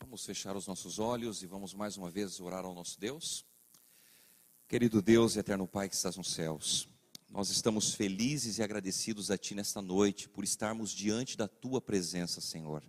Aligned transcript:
Vamos 0.00 0.24
fechar 0.24 0.56
os 0.56 0.68
nossos 0.68 1.00
olhos 1.00 1.42
e 1.42 1.46
vamos 1.46 1.74
mais 1.74 1.96
uma 1.96 2.08
vez 2.08 2.38
orar 2.38 2.64
ao 2.64 2.72
nosso 2.72 3.00
Deus. 3.00 3.44
Querido 4.68 5.02
Deus 5.02 5.34
e 5.34 5.40
eterno 5.40 5.66
Pai 5.66 5.88
que 5.88 5.96
estás 5.96 6.16
nos 6.16 6.32
céus, 6.32 6.88
nós 7.28 7.50
estamos 7.50 7.94
felizes 7.94 8.58
e 8.58 8.62
agradecidos 8.62 9.28
a 9.32 9.36
Ti 9.36 9.56
nesta 9.56 9.82
noite 9.82 10.28
por 10.28 10.44
estarmos 10.44 10.92
diante 10.92 11.36
da 11.36 11.48
Tua 11.48 11.80
presença, 11.80 12.40
Senhor. 12.40 12.84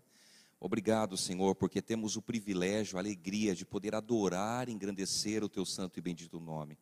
Obrigado, 0.59 1.17
Senhor, 1.17 1.55
porque 1.55 1.81
temos 1.81 2.15
o 2.15 2.21
privilégio, 2.21 2.95
a 2.95 3.01
alegria 3.01 3.55
de 3.55 3.65
poder 3.65 3.95
adorar 3.95 4.69
e 4.69 4.71
engrandecer 4.71 5.43
o 5.43 5.49
Teu 5.49 5.65
santo 5.65 5.97
e 5.97 6.01
bendito 6.01 6.39
nome. 6.39 6.77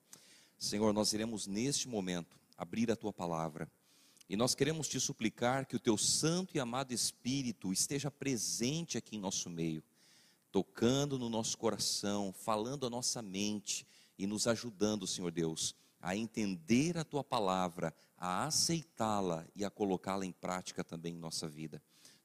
Senhor, 0.57 0.91
nós 0.93 1.13
iremos 1.13 1.47
neste 1.47 1.87
momento 1.87 2.37
abrir 2.57 2.91
a 2.91 2.97
Tua 2.97 3.13
palavra 3.13 3.71
e 4.27 4.35
nós 4.35 4.55
queremos 4.55 4.87
Te 4.87 4.99
suplicar 4.99 5.65
que 5.65 5.75
o 5.75 5.79
Teu 5.79 5.97
santo 5.97 6.55
e 6.55 6.59
amado 6.59 6.93
Espírito 6.93 7.71
esteja 7.71 8.09
presente 8.09 8.97
aqui 8.97 9.15
em 9.15 9.19
nosso 9.19 9.49
meio, 9.49 9.83
tocando 10.51 11.19
no 11.19 11.29
nosso 11.29 11.57
coração, 11.57 12.33
falando 12.33 12.85
a 12.85 12.89
nossa 12.89 13.21
mente 13.21 13.85
e 14.17 14.25
nos 14.25 14.47
ajudando, 14.47 15.05
Senhor 15.05 15.31
Deus, 15.31 15.75
a 16.01 16.15
entender 16.15 16.97
a 16.97 17.03
tua 17.03 17.23
palavra, 17.23 17.93
a 18.17 18.45
aceitá-la 18.45 19.45
e 19.55 19.65
a 19.65 19.69
colocá-la 19.69 20.25
em 20.25 20.31
prática 20.31 20.83
também 20.83 21.13
em 21.13 21.19
nossa 21.19 21.47
vida. 21.47 21.81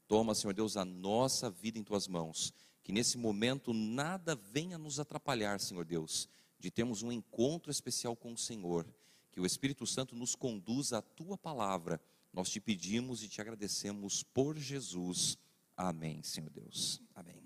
Toma, 0.06 0.34
Senhor 0.34 0.52
Deus, 0.52 0.76
a 0.76 0.84
nossa 0.84 1.50
vida 1.50 1.78
em 1.78 1.84
tuas 1.84 2.08
mãos, 2.08 2.52
que 2.82 2.92
nesse 2.92 3.16
momento 3.16 3.72
nada 3.72 4.34
venha 4.34 4.76
nos 4.78 4.98
atrapalhar, 4.98 5.60
Senhor 5.60 5.84
Deus, 5.84 6.28
de 6.58 6.70
termos 6.70 7.02
um 7.02 7.12
encontro 7.12 7.70
especial 7.70 8.16
com 8.16 8.32
o 8.32 8.38
Senhor, 8.38 8.86
que 9.30 9.40
o 9.40 9.46
Espírito 9.46 9.86
Santo 9.86 10.14
nos 10.14 10.34
conduza 10.34 10.98
à 10.98 11.02
tua 11.02 11.38
palavra. 11.38 12.00
Nós 12.32 12.50
te 12.50 12.60
pedimos 12.60 13.22
e 13.22 13.28
te 13.28 13.40
agradecemos 13.40 14.22
por 14.22 14.56
Jesus. 14.56 15.38
Amém, 15.76 16.22
Senhor 16.22 16.50
Deus. 16.50 17.00
Amém. 17.14 17.42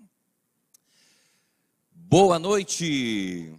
Boa 1.91 2.37
noite. 2.37 3.57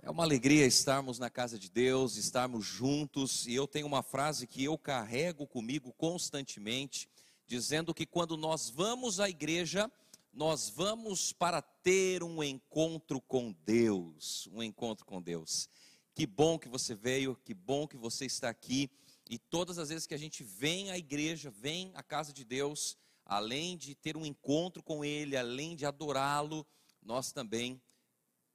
É 0.00 0.10
uma 0.10 0.22
alegria 0.22 0.64
estarmos 0.64 1.18
na 1.18 1.28
casa 1.28 1.58
de 1.58 1.68
Deus, 1.68 2.16
estarmos 2.16 2.64
juntos, 2.64 3.46
e 3.46 3.54
eu 3.54 3.66
tenho 3.66 3.86
uma 3.86 4.02
frase 4.02 4.46
que 4.46 4.64
eu 4.64 4.78
carrego 4.78 5.46
comigo 5.46 5.92
constantemente, 5.92 7.08
dizendo 7.46 7.92
que 7.92 8.06
quando 8.06 8.36
nós 8.36 8.70
vamos 8.70 9.20
à 9.20 9.28
igreja, 9.28 9.90
nós 10.32 10.70
vamos 10.70 11.32
para 11.32 11.60
ter 11.60 12.22
um 12.22 12.42
encontro 12.42 13.20
com 13.20 13.54
Deus, 13.66 14.48
um 14.52 14.62
encontro 14.62 15.04
com 15.04 15.20
Deus. 15.20 15.68
Que 16.18 16.26
bom 16.26 16.58
que 16.58 16.68
você 16.68 16.96
veio, 16.96 17.36
que 17.44 17.54
bom 17.54 17.86
que 17.86 17.96
você 17.96 18.26
está 18.26 18.48
aqui, 18.48 18.90
e 19.30 19.38
todas 19.38 19.78
as 19.78 19.88
vezes 19.88 20.04
que 20.04 20.14
a 20.14 20.18
gente 20.18 20.42
vem 20.42 20.90
à 20.90 20.98
igreja, 20.98 21.48
vem 21.48 21.92
à 21.94 22.02
casa 22.02 22.32
de 22.32 22.44
Deus, 22.44 22.98
além 23.24 23.76
de 23.76 23.94
ter 23.94 24.16
um 24.16 24.26
encontro 24.26 24.82
com 24.82 25.04
Ele, 25.04 25.36
além 25.36 25.76
de 25.76 25.86
adorá-lo, 25.86 26.66
nós 27.00 27.30
também 27.30 27.80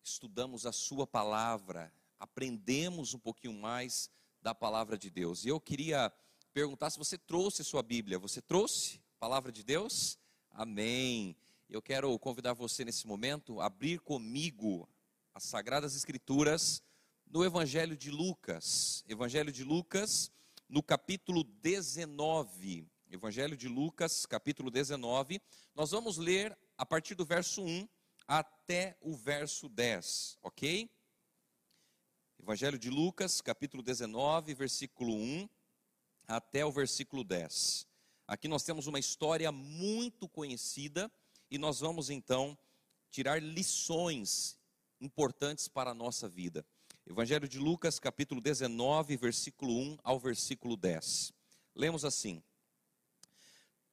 estudamos 0.04 0.66
a 0.66 0.74
Sua 0.74 1.08
palavra, 1.08 1.90
aprendemos 2.20 3.14
um 3.14 3.18
pouquinho 3.18 3.54
mais 3.54 4.10
da 4.42 4.54
palavra 4.54 4.98
de 4.98 5.10
Deus. 5.10 5.46
E 5.46 5.48
eu 5.48 5.58
queria 5.58 6.12
perguntar 6.52 6.90
se 6.90 6.98
você 6.98 7.18
trouxe 7.18 7.62
a 7.62 7.66
sua 7.66 7.82
Bíblia. 7.82 8.20
Você 8.20 8.42
trouxe 8.42 9.00
a 9.16 9.20
palavra 9.22 9.54
de 9.54 9.64
Deus? 9.64 10.20
Amém. 10.52 11.34
Eu 11.70 11.82
quero 11.82 12.20
convidar 12.20 12.52
você 12.52 12.84
nesse 12.84 13.08
momento 13.08 13.62
a 13.62 13.68
abrir 13.68 14.02
comigo 14.02 14.86
as 15.34 15.46
Sagradas 15.46 15.96
Escrituras 15.96 16.84
no 17.34 17.44
Evangelho 17.44 17.98
de 17.98 18.12
Lucas. 18.12 19.04
Evangelho 19.10 19.52
de 19.52 19.64
Lucas, 19.64 20.32
no 20.70 20.84
capítulo 20.84 21.44
19. 21.44 22.88
Evangelho 23.10 23.58
de 23.58 23.68
Lucas, 23.68 24.28
capítulo 24.28 24.70
19. 24.70 25.42
Nós 25.74 25.90
vamos 25.90 26.18
ler 26.18 26.56
a 26.78 26.86
partir 26.86 27.16
do 27.16 27.26
verso 27.26 27.64
1 27.64 27.90
até 28.28 28.96
o 29.02 29.16
verso 29.16 29.68
10, 29.68 30.38
ok? 30.44 30.88
Evangelho 32.40 32.78
de 32.78 32.92
Lucas, 32.92 33.42
capítulo 33.42 33.82
19, 33.82 34.54
versículo 34.54 35.16
1 35.16 35.50
até 36.28 36.64
o 36.64 36.72
versículo 36.72 37.24
10. 37.24 37.88
Aqui 38.28 38.48
nós 38.48 38.62
temos 38.62 38.86
uma 38.86 39.00
história 39.00 39.52
muito 39.52 40.30
conhecida 40.30 41.12
e 41.50 41.58
nós 41.58 41.80
vamos 41.80 42.12
então 42.12 42.56
tirar 43.10 43.42
lições 43.42 44.56
importantes 45.02 45.68
para 45.68 45.90
a 45.90 45.96
nossa 45.96 46.30
vida. 46.30 46.64
Evangelho 47.06 47.50
de 47.50 47.60
Lucas, 47.60 48.00
capítulo 48.00 48.40
19, 48.40 49.18
versículo 49.18 49.78
1 49.78 49.98
ao 50.04 50.18
versículo 50.18 50.78
10. 50.78 51.34
Lemos 51.76 52.06
assim: 52.06 52.42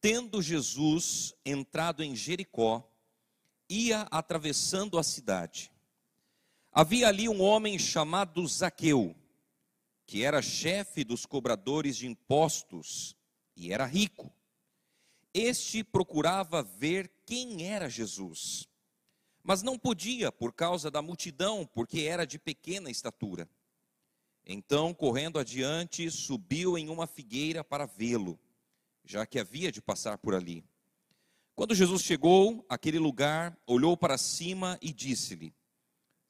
Tendo 0.01 0.41
Jesus 0.41 1.35
entrado 1.45 2.05
em 2.05 2.15
Jericó, 2.15 2.89
ia 3.69 4.03
atravessando 4.13 4.97
a 4.97 5.03
cidade. 5.03 5.73
Havia 6.71 7.09
ali 7.09 7.29
um 7.29 7.43
homem 7.43 7.81
chamado 7.81 8.47
Zaqueu, 8.47 9.17
que 10.07 10.23
era 10.23 10.41
chefe 10.41 11.03
dos 11.03 11.27
cobradores 11.27 11.97
de 11.97 12.07
impostos 12.07 13.17
e 13.57 13.73
era 13.73 13.87
rico. 13.87 14.33
Este 15.35 15.83
procurava 15.83 16.63
ver 16.63 17.11
quem 17.27 17.67
era 17.67 17.89
Jesus, 17.91 18.69
mas 19.43 19.63
não 19.63 19.79
podia 19.79 20.31
por 20.31 20.53
causa 20.53 20.91
da 20.91 21.01
multidão, 21.01 21.69
porque 21.73 22.03
era 22.03 22.27
de 22.27 22.39
pequena 22.39 22.91
estatura. 22.91 23.49
Então, 24.47 24.93
correndo 24.93 25.39
adiante, 25.39 26.11
subiu 26.11 26.77
em 26.77 26.89
uma 26.89 27.07
figueira 27.07 27.63
para 27.63 27.87
vê-lo, 27.87 28.39
já 29.05 29.25
que 29.27 29.39
havia 29.39 29.71
de 29.71 29.81
passar 29.81 30.19
por 30.19 30.35
ali. 30.35 30.65
Quando 31.55 31.75
Jesus 31.75 32.03
chegou 32.03 32.65
àquele 32.69 32.99
lugar, 32.99 33.57
olhou 33.67 33.97
para 33.97 34.17
cima 34.17 34.79
e 34.81 34.93
disse-lhe: 34.93 35.55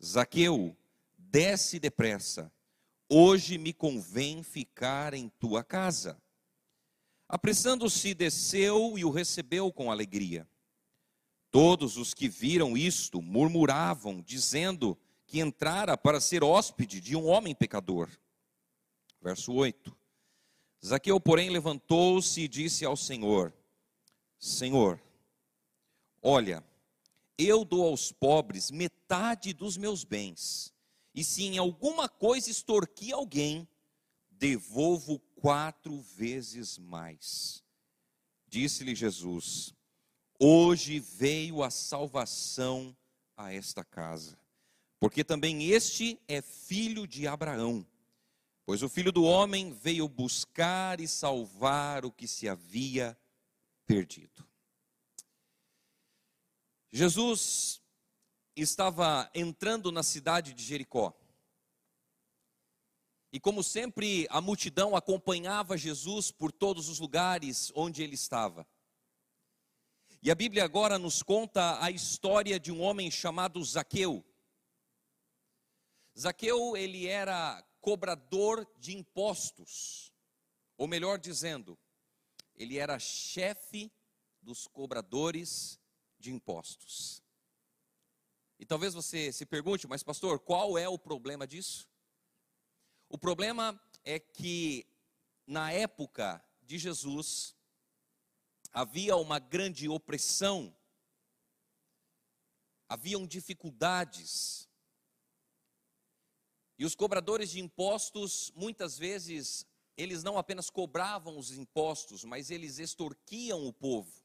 Zaqueu, 0.04 0.76
desce 1.16 1.78
depressa, 1.78 2.52
hoje 3.08 3.58
me 3.58 3.72
convém 3.72 4.42
ficar 4.42 5.14
em 5.14 5.28
tua 5.28 5.62
casa. 5.62 6.20
Apressando-se, 7.28 8.12
desceu 8.12 8.98
e 8.98 9.04
o 9.04 9.10
recebeu 9.10 9.72
com 9.72 9.88
alegria. 9.88 10.48
Todos 11.50 11.96
os 11.96 12.14
que 12.14 12.28
viram 12.28 12.76
isto 12.76 13.20
murmuravam, 13.20 14.22
dizendo 14.22 14.96
que 15.26 15.40
entrara 15.40 15.96
para 15.96 16.20
ser 16.20 16.44
hóspede 16.44 17.00
de 17.00 17.16
um 17.16 17.26
homem 17.26 17.54
pecador. 17.54 18.08
Verso 19.20 19.52
8. 19.52 19.96
Zaqueu, 20.84 21.20
porém, 21.20 21.50
levantou-se 21.50 22.40
e 22.40 22.48
disse 22.48 22.84
ao 22.84 22.96
Senhor: 22.96 23.52
Senhor, 24.38 25.00
Olha, 26.22 26.62
eu 27.38 27.64
dou 27.64 27.86
aos 27.86 28.12
pobres 28.12 28.70
metade 28.70 29.54
dos 29.54 29.76
meus 29.76 30.04
bens, 30.04 30.72
e 31.14 31.24
se 31.24 31.44
em 31.44 31.56
alguma 31.56 32.08
coisa 32.08 32.50
extorqui 32.50 33.10
alguém, 33.10 33.66
devolvo 34.30 35.18
quatro 35.36 36.00
vezes 36.00 36.76
mais. 36.78 37.64
Disse-lhe 38.46 38.94
Jesus: 38.94 39.74
Hoje 40.42 40.98
veio 40.98 41.62
a 41.62 41.68
salvação 41.68 42.96
a 43.36 43.52
esta 43.52 43.84
casa, 43.84 44.38
porque 44.98 45.22
também 45.22 45.70
este 45.70 46.18
é 46.26 46.40
filho 46.40 47.06
de 47.06 47.28
Abraão. 47.28 47.86
Pois 48.64 48.82
o 48.82 48.88
filho 48.88 49.12
do 49.12 49.22
homem 49.22 49.70
veio 49.70 50.08
buscar 50.08 50.98
e 50.98 51.06
salvar 51.06 52.06
o 52.06 52.10
que 52.10 52.26
se 52.26 52.48
havia 52.48 53.18
perdido. 53.84 54.48
Jesus 56.90 57.82
estava 58.56 59.30
entrando 59.34 59.92
na 59.92 60.02
cidade 60.02 60.54
de 60.54 60.62
Jericó. 60.62 61.12
E 63.30 63.38
como 63.38 63.62
sempre, 63.62 64.26
a 64.30 64.40
multidão 64.40 64.96
acompanhava 64.96 65.76
Jesus 65.76 66.30
por 66.30 66.50
todos 66.50 66.88
os 66.88 66.98
lugares 66.98 67.70
onde 67.74 68.02
ele 68.02 68.14
estava. 68.14 68.66
E 70.22 70.30
a 70.30 70.34
Bíblia 70.34 70.64
agora 70.64 70.98
nos 70.98 71.22
conta 71.22 71.82
a 71.82 71.90
história 71.90 72.60
de 72.60 72.70
um 72.70 72.82
homem 72.82 73.10
chamado 73.10 73.64
Zaqueu. 73.64 74.22
Zaqueu, 76.18 76.76
ele 76.76 77.06
era 77.06 77.62
cobrador 77.80 78.70
de 78.76 78.94
impostos, 78.94 80.12
ou 80.76 80.86
melhor 80.86 81.18
dizendo, 81.18 81.78
ele 82.54 82.76
era 82.76 82.98
chefe 82.98 83.90
dos 84.42 84.66
cobradores 84.66 85.80
de 86.18 86.30
impostos. 86.30 87.22
E 88.58 88.66
talvez 88.66 88.92
você 88.92 89.32
se 89.32 89.46
pergunte, 89.46 89.86
mas 89.86 90.02
pastor, 90.02 90.38
qual 90.38 90.76
é 90.76 90.86
o 90.86 90.98
problema 90.98 91.46
disso? 91.46 91.88
O 93.08 93.16
problema 93.16 93.80
é 94.04 94.18
que 94.18 94.86
na 95.46 95.72
época 95.72 96.44
de 96.60 96.76
Jesus 96.76 97.56
havia 98.72 99.16
uma 99.16 99.38
grande 99.38 99.88
opressão, 99.88 100.74
haviam 102.88 103.26
dificuldades. 103.26 104.68
E 106.78 106.84
os 106.84 106.94
cobradores 106.94 107.50
de 107.50 107.60
impostos 107.60 108.50
muitas 108.54 108.96
vezes 108.98 109.66
eles 109.96 110.22
não 110.22 110.38
apenas 110.38 110.70
cobravam 110.70 111.38
os 111.38 111.50
impostos, 111.50 112.24
mas 112.24 112.50
eles 112.50 112.78
extorquiam 112.78 113.66
o 113.66 113.72
povo. 113.72 114.24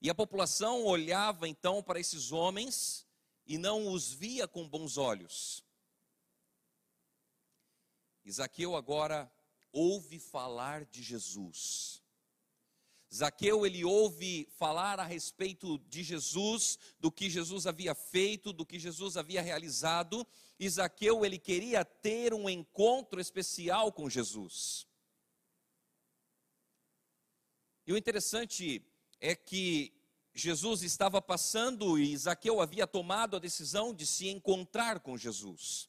E 0.00 0.08
a 0.08 0.14
população 0.14 0.84
olhava 0.84 1.48
então 1.48 1.82
para 1.82 2.00
esses 2.00 2.32
homens 2.32 3.06
e 3.46 3.58
não 3.58 3.92
os 3.92 4.12
via 4.12 4.46
com 4.46 4.68
bons 4.68 4.96
olhos. 4.96 5.64
Isaqueu 8.24 8.76
agora 8.76 9.30
ouve 9.72 10.18
falar 10.18 10.84
de 10.84 11.02
Jesus. 11.02 12.02
Zaqueu 13.14 13.64
ele 13.64 13.84
ouve 13.84 14.46
falar 14.56 15.00
a 15.00 15.04
respeito 15.04 15.78
de 15.88 16.02
Jesus, 16.02 16.78
do 17.00 17.10
que 17.10 17.30
Jesus 17.30 17.66
havia 17.66 17.94
feito, 17.94 18.52
do 18.52 18.66
que 18.66 18.78
Jesus 18.78 19.16
havia 19.16 19.40
realizado, 19.40 20.26
e 20.58 20.68
Zaqueu 20.68 21.24
ele 21.24 21.38
queria 21.38 21.84
ter 21.84 22.34
um 22.34 22.48
encontro 22.48 23.20
especial 23.20 23.90
com 23.92 24.10
Jesus. 24.10 24.86
E 27.86 27.92
o 27.92 27.96
interessante 27.96 28.84
é 29.18 29.34
que 29.34 29.94
Jesus 30.34 30.82
estava 30.82 31.20
passando 31.22 31.98
e 31.98 32.16
Zaqueu 32.16 32.60
havia 32.60 32.86
tomado 32.86 33.36
a 33.36 33.40
decisão 33.40 33.94
de 33.94 34.06
se 34.06 34.28
encontrar 34.28 35.00
com 35.00 35.16
Jesus. 35.16 35.88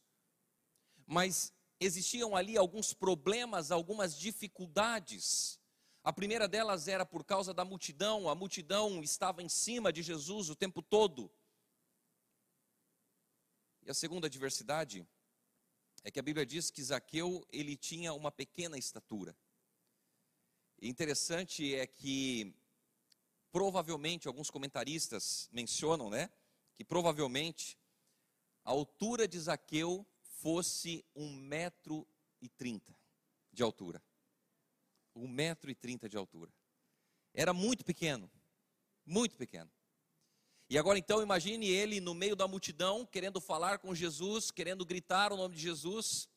Mas 1.06 1.54
existiam 1.80 2.36
ali 2.36 2.58
alguns 2.58 2.94
problemas, 2.94 3.70
algumas 3.70 4.18
dificuldades. 4.18 5.59
A 6.04 6.14
primeira 6.14 6.48
delas 6.48 6.88
era 6.88 7.06
por 7.06 7.26
causa 7.26 7.54
da 7.54 7.66
multidão, 7.66 8.30
a 8.30 8.36
multidão 8.36 9.04
estava 9.04 9.44
em 9.44 9.50
cima 9.50 9.92
de 9.92 10.02
Jesus 10.02 10.50
o 10.50 10.56
tempo 10.56 10.82
todo. 10.82 11.30
E 13.84 13.92
a 13.92 13.94
segunda 13.94 14.28
adversidade 14.28 15.06
é 16.04 16.10
que 16.10 16.20
a 16.20 16.24
Bíblia 16.24 16.46
diz 16.46 16.72
que 16.72 16.82
Zaqueu, 16.82 17.46
ele 17.52 17.76
tinha 17.76 18.14
uma 18.14 18.32
pequena 18.32 18.78
estatura. 18.78 19.36
E 20.82 20.88
interessante 20.88 21.76
é 21.76 21.86
que 21.86 22.56
provavelmente 23.52 24.28
alguns 24.28 24.50
comentaristas 24.50 25.50
mencionam, 25.52 26.10
né, 26.10 26.30
que 26.76 26.86
provavelmente 26.86 27.78
a 28.64 28.70
altura 28.70 29.28
de 29.28 29.38
Zaqueu 29.38 30.08
fosse 30.22 31.04
um 31.14 31.36
metro 31.36 32.08
e 32.42 32.48
trinta 32.48 32.96
de 33.52 33.62
altura 33.62 34.02
um 35.20 35.28
metro 35.28 35.70
e 35.70 35.76
trinta 35.76 36.08
de 36.08 36.18
altura. 36.18 36.52
Era 37.34 37.54
muito 37.54 37.84
pequeno, 37.86 38.30
muito 39.06 39.38
pequeno. 39.38 39.72
E 40.70 40.78
agora 40.78 41.00
então 41.00 41.22
imagine 41.22 41.68
ele 41.68 42.00
no 42.00 42.14
meio 42.14 42.36
da 42.36 42.48
multidão, 42.48 43.06
querendo 43.06 43.42
falar 43.42 43.80
com 43.80 43.96
Jesus, 43.96 44.52
querendo 44.52 44.86
gritar 44.86 45.34
o 45.34 45.38
nome 45.38 45.56
de 45.56 45.62
Jesus. 45.62 46.30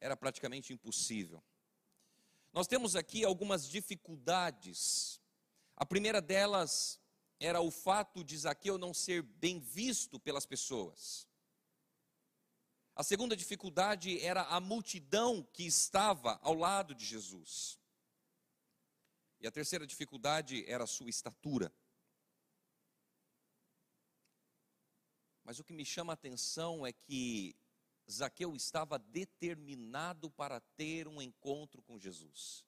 Era 0.00 0.16
praticamente 0.16 0.72
impossível. 0.72 1.42
Nós 2.52 2.68
temos 2.68 2.94
aqui 2.94 3.24
algumas 3.24 3.68
dificuldades. 3.68 5.20
A 5.76 5.84
primeira 5.84 6.22
delas 6.22 7.00
era 7.40 7.60
o 7.60 7.70
fato 7.70 8.22
de 8.22 8.38
Zaqueu 8.38 8.78
não 8.78 8.94
ser 8.94 9.22
bem 9.22 9.58
visto 9.58 10.20
pelas 10.20 10.46
pessoas. 10.46 11.26
A 12.96 13.02
segunda 13.02 13.36
dificuldade 13.36 14.20
era 14.20 14.42
a 14.42 14.60
multidão 14.60 15.42
que 15.52 15.64
estava 15.64 16.38
ao 16.42 16.54
lado 16.54 16.94
de 16.94 17.04
Jesus. 17.04 17.78
E 19.40 19.46
a 19.46 19.50
terceira 19.50 19.86
dificuldade 19.86 20.64
era 20.68 20.84
a 20.84 20.86
sua 20.86 21.10
estatura. 21.10 21.72
Mas 25.42 25.58
o 25.58 25.64
que 25.64 25.72
me 25.72 25.84
chama 25.84 26.12
a 26.12 26.14
atenção 26.14 26.86
é 26.86 26.92
que 26.92 27.56
Zaqueu 28.10 28.54
estava 28.54 28.98
determinado 28.98 30.30
para 30.30 30.60
ter 30.60 31.08
um 31.08 31.20
encontro 31.20 31.82
com 31.82 31.98
Jesus. 31.98 32.64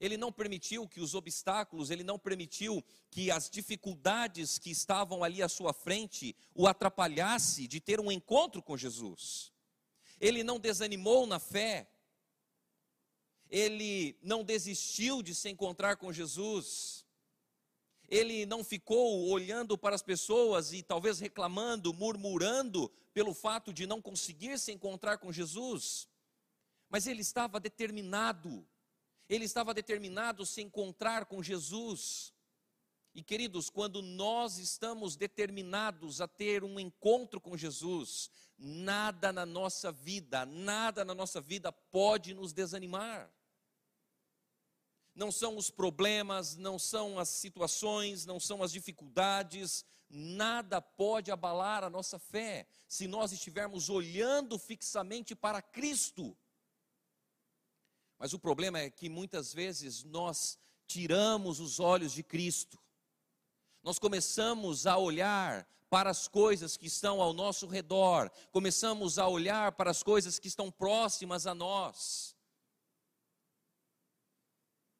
Ele 0.00 0.16
não 0.16 0.30
permitiu 0.30 0.86
que 0.86 1.00
os 1.00 1.14
obstáculos, 1.14 1.90
ele 1.90 2.04
não 2.04 2.18
permitiu 2.18 2.84
que 3.10 3.30
as 3.30 3.50
dificuldades 3.50 4.58
que 4.58 4.70
estavam 4.70 5.24
ali 5.24 5.42
à 5.42 5.48
sua 5.48 5.72
frente 5.72 6.36
o 6.54 6.66
atrapalhasse 6.66 7.66
de 7.66 7.80
ter 7.80 8.00
um 8.00 8.12
encontro 8.12 8.62
com 8.62 8.76
Jesus. 8.76 9.52
Ele 10.20 10.42
não 10.42 10.58
desanimou 10.58 11.26
na 11.26 11.38
fé. 11.38 11.88
Ele 13.50 14.16
não 14.22 14.44
desistiu 14.44 15.22
de 15.22 15.34
se 15.34 15.48
encontrar 15.48 15.96
com 15.96 16.12
Jesus. 16.12 17.04
Ele 18.08 18.46
não 18.46 18.64
ficou 18.64 19.28
olhando 19.28 19.76
para 19.76 19.94
as 19.94 20.02
pessoas 20.02 20.72
e 20.72 20.82
talvez 20.82 21.18
reclamando, 21.18 21.92
murmurando 21.92 22.90
pelo 23.12 23.34
fato 23.34 23.72
de 23.72 23.86
não 23.86 24.00
conseguir 24.00 24.58
se 24.58 24.72
encontrar 24.72 25.18
com 25.18 25.32
Jesus. 25.32 26.08
Mas 26.88 27.06
ele 27.06 27.20
estava 27.20 27.60
determinado 27.60 28.66
ele 29.28 29.44
estava 29.44 29.74
determinado 29.74 30.42
a 30.42 30.46
se 30.46 30.62
encontrar 30.62 31.26
com 31.26 31.42
Jesus. 31.42 32.32
E 33.14 33.22
queridos, 33.22 33.68
quando 33.68 34.00
nós 34.00 34.58
estamos 34.58 35.16
determinados 35.16 36.20
a 36.20 36.28
ter 36.28 36.64
um 36.64 36.78
encontro 36.78 37.40
com 37.40 37.56
Jesus, 37.56 38.30
nada 38.56 39.32
na 39.32 39.44
nossa 39.44 39.92
vida, 39.92 40.46
nada 40.46 41.04
na 41.04 41.14
nossa 41.14 41.40
vida 41.40 41.70
pode 41.70 42.32
nos 42.32 42.52
desanimar. 42.52 43.30
Não 45.14 45.32
são 45.32 45.56
os 45.56 45.68
problemas, 45.68 46.56
não 46.56 46.78
são 46.78 47.18
as 47.18 47.28
situações, 47.28 48.24
não 48.24 48.38
são 48.38 48.62
as 48.62 48.70
dificuldades, 48.70 49.84
nada 50.08 50.80
pode 50.80 51.30
abalar 51.30 51.82
a 51.82 51.90
nossa 51.90 52.18
fé, 52.18 52.66
se 52.88 53.08
nós 53.08 53.32
estivermos 53.32 53.90
olhando 53.90 54.58
fixamente 54.58 55.34
para 55.34 55.60
Cristo. 55.60 56.36
Mas 58.18 58.32
o 58.32 58.38
problema 58.38 58.80
é 58.80 58.90
que 58.90 59.08
muitas 59.08 59.52
vezes 59.52 60.02
nós 60.04 60.58
tiramos 60.86 61.60
os 61.60 61.78
olhos 61.78 62.12
de 62.12 62.22
Cristo. 62.22 62.78
Nós 63.82 63.98
começamos 63.98 64.86
a 64.86 64.96
olhar 64.98 65.68
para 65.88 66.10
as 66.10 66.28
coisas 66.28 66.76
que 66.76 66.86
estão 66.86 67.20
ao 67.20 67.32
nosso 67.32 67.66
redor, 67.66 68.30
começamos 68.52 69.18
a 69.18 69.26
olhar 69.26 69.72
para 69.72 69.90
as 69.90 70.02
coisas 70.02 70.38
que 70.38 70.48
estão 70.48 70.70
próximas 70.70 71.46
a 71.46 71.54
nós. 71.54 72.36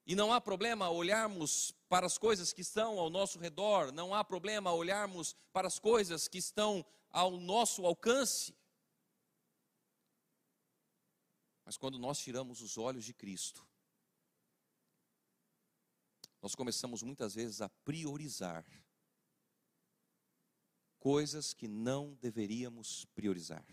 E 0.07 0.15
não 0.15 0.33
há 0.33 0.41
problema 0.41 0.89
olharmos 0.89 1.75
para 1.87 2.07
as 2.07 2.17
coisas 2.17 2.53
que 2.55 2.63
estão 2.63 2.99
ao 2.99 3.11
nosso 3.11 3.39
redor, 3.39 3.93
não 3.93 4.15
há 4.15 4.25
problema 4.25 4.73
olharmos 4.73 5.37
para 5.53 5.69
as 5.69 5.79
coisas 5.79 6.27
que 6.27 6.39
estão 6.39 6.83
ao 7.11 7.33
nosso 7.33 7.85
alcance. 7.85 8.55
Mas 11.69 11.77
quando 11.77 11.99
nós 11.99 12.19
tiramos 12.19 12.63
os 12.63 12.79
olhos 12.79 13.05
de 13.05 13.13
Cristo, 13.13 13.63
nós 16.41 16.55
começamos 16.55 17.03
muitas 17.03 17.35
vezes 17.35 17.61
a 17.61 17.69
priorizar 17.69 18.65
coisas 20.99 21.53
que 21.53 21.69
não 21.69 22.15
deveríamos 22.23 23.05
priorizar. 23.15 23.67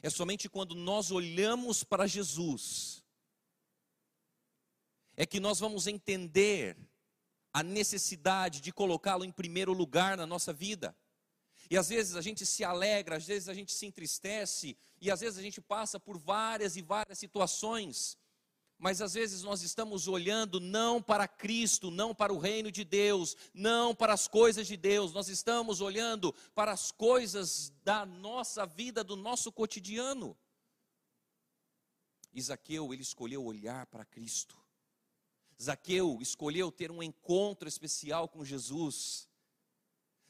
É 0.00 0.08
somente 0.08 0.48
quando 0.48 0.76
nós 0.76 1.10
olhamos 1.10 1.82
para 1.82 2.06
Jesus 2.06 3.02
é 5.16 5.26
que 5.26 5.40
nós 5.40 5.58
vamos 5.58 5.88
entender 5.88 6.78
a 7.52 7.60
necessidade 7.60 8.60
de 8.60 8.70
colocá-lo 8.70 9.24
em 9.24 9.32
primeiro 9.32 9.72
lugar 9.72 10.16
na 10.16 10.26
nossa 10.28 10.52
vida. 10.52 10.96
E 11.70 11.76
às 11.76 11.88
vezes 11.88 12.16
a 12.16 12.20
gente 12.20 12.46
se 12.46 12.62
alegra, 12.64 13.16
às 13.16 13.26
vezes 13.26 13.48
a 13.48 13.54
gente 13.54 13.72
se 13.72 13.86
entristece, 13.86 14.76
e 15.00 15.10
às 15.10 15.20
vezes 15.20 15.38
a 15.38 15.42
gente 15.42 15.60
passa 15.60 15.98
por 15.98 16.18
várias 16.18 16.76
e 16.76 16.82
várias 16.82 17.18
situações. 17.18 18.16
Mas 18.78 19.00
às 19.00 19.14
vezes 19.14 19.42
nós 19.42 19.62
estamos 19.62 20.06
olhando 20.06 20.60
não 20.60 21.02
para 21.02 21.26
Cristo, 21.26 21.90
não 21.90 22.14
para 22.14 22.32
o 22.32 22.38
reino 22.38 22.70
de 22.70 22.84
Deus, 22.84 23.34
não 23.54 23.94
para 23.94 24.12
as 24.12 24.28
coisas 24.28 24.66
de 24.66 24.76
Deus, 24.76 25.12
nós 25.12 25.28
estamos 25.28 25.80
olhando 25.80 26.34
para 26.54 26.72
as 26.72 26.90
coisas 26.90 27.72
da 27.82 28.04
nossa 28.04 28.66
vida, 28.66 29.02
do 29.02 29.16
nosso 29.16 29.50
cotidiano. 29.50 30.36
Isaqueu, 32.34 32.92
ele 32.92 33.02
escolheu 33.02 33.42
olhar 33.42 33.86
para 33.86 34.04
Cristo. 34.04 34.56
Zaqueu 35.62 36.18
escolheu 36.20 36.70
ter 36.70 36.90
um 36.90 37.02
encontro 37.02 37.66
especial 37.66 38.28
com 38.28 38.44
Jesus. 38.44 39.26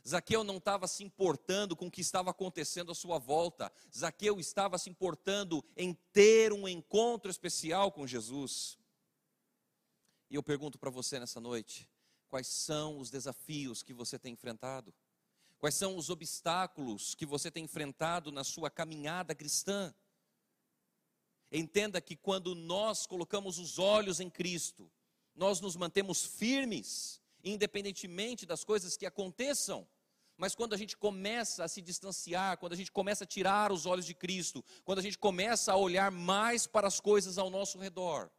Zaqueu 0.06 0.44
não 0.44 0.58
estava 0.58 0.86
se 0.86 1.02
importando 1.02 1.74
com 1.74 1.88
o 1.88 1.90
que 1.90 2.00
estava 2.00 2.30
acontecendo 2.30 2.92
à 2.92 2.94
sua 2.94 3.18
volta. 3.18 3.72
Zaqueu 3.92 4.38
estava 4.38 4.78
se 4.78 4.88
importando 4.88 5.64
em 5.76 5.94
ter 6.12 6.52
um 6.52 6.68
encontro 6.68 7.30
especial 7.30 7.90
com 7.90 8.06
Jesus. 8.06 8.78
E 10.30 10.36
eu 10.36 10.42
pergunto 10.42 10.78
para 10.78 10.90
você 10.90 11.18
nessa 11.18 11.40
noite: 11.40 11.90
quais 12.28 12.46
são 12.46 12.98
os 12.98 13.10
desafios 13.10 13.82
que 13.82 13.92
você 13.92 14.16
tem 14.18 14.32
enfrentado? 14.32 14.94
Quais 15.58 15.74
são 15.74 15.96
os 15.96 16.10
obstáculos 16.10 17.14
que 17.14 17.26
você 17.26 17.50
tem 17.50 17.64
enfrentado 17.64 18.30
na 18.30 18.44
sua 18.44 18.70
caminhada 18.70 19.34
cristã? 19.34 19.92
Entenda 21.50 22.00
que 22.00 22.14
quando 22.14 22.54
nós 22.54 23.06
colocamos 23.06 23.58
os 23.58 23.78
olhos 23.78 24.20
em 24.20 24.28
Cristo, 24.28 24.90
nós 25.34 25.60
nos 25.60 25.76
mantemos 25.76 26.24
firmes, 26.24 27.20
independentemente 27.42 28.44
das 28.44 28.64
coisas 28.64 28.96
que 28.96 29.06
aconteçam. 29.06 29.86
Mas 30.36 30.54
quando 30.54 30.74
a 30.74 30.76
gente 30.76 30.96
começa 30.96 31.64
a 31.64 31.68
se 31.68 31.80
distanciar, 31.80 32.58
quando 32.58 32.74
a 32.74 32.76
gente 32.76 32.92
começa 32.92 33.24
a 33.24 33.26
tirar 33.26 33.72
os 33.72 33.86
olhos 33.86 34.04
de 34.04 34.14
Cristo, 34.14 34.64
quando 34.84 34.98
a 34.98 35.02
gente 35.02 35.18
começa 35.18 35.72
a 35.72 35.76
olhar 35.76 36.10
mais 36.10 36.66
para 36.66 36.86
as 36.86 37.00
coisas 37.00 37.38
ao 37.38 37.48
nosso 37.48 37.78
redor, 37.78 38.30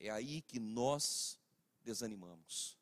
é 0.00 0.10
aí 0.10 0.40
que 0.40 0.58
nós 0.58 1.38
desanimamos. 1.82 2.78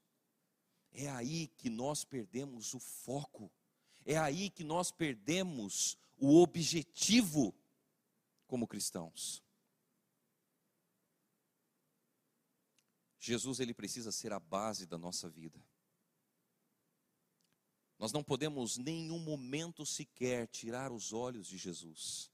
É 0.93 1.09
aí 1.11 1.49
que 1.49 1.69
nós 1.69 2.05
perdemos 2.05 2.75
o 2.75 2.79
foco. 2.79 3.51
É 4.05 4.17
aí 4.19 4.51
que 4.51 4.63
nós 4.63 4.91
perdemos 4.91 5.97
o 6.19 6.41
objetivo 6.41 7.55
como 8.47 8.69
cristãos. 8.69 9.43
Jesus 13.19 13.61
ele 13.61 13.73
precisa 13.73 14.11
ser 14.13 14.33
a 14.33 14.41
base 14.41 14.85
da 14.85 14.99
nossa 14.99 15.29
vida. 15.29 15.65
Nós 18.03 18.11
não 18.11 18.25
podemos 18.25 18.79
nenhum 18.79 19.21
momento 19.21 19.87
sequer 19.87 20.49
tirar 20.49 20.91
os 20.91 21.13
olhos 21.13 21.47
de 21.47 21.57
Jesus. 21.57 22.33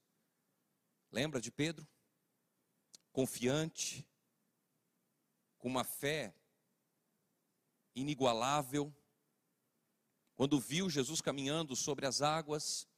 Lembra 1.12 1.42
de 1.42 1.50
Pedro? 1.50 1.86
Confiante, 3.12 4.08
com 5.58 5.68
uma 5.68 5.84
fé 5.84 6.34
inigualável, 7.94 8.90
quando 10.36 10.58
viu 10.58 10.88
Jesus 10.88 11.20
caminhando 11.20 11.76
sobre 11.76 12.06
as 12.06 12.22
águas, 12.22 12.88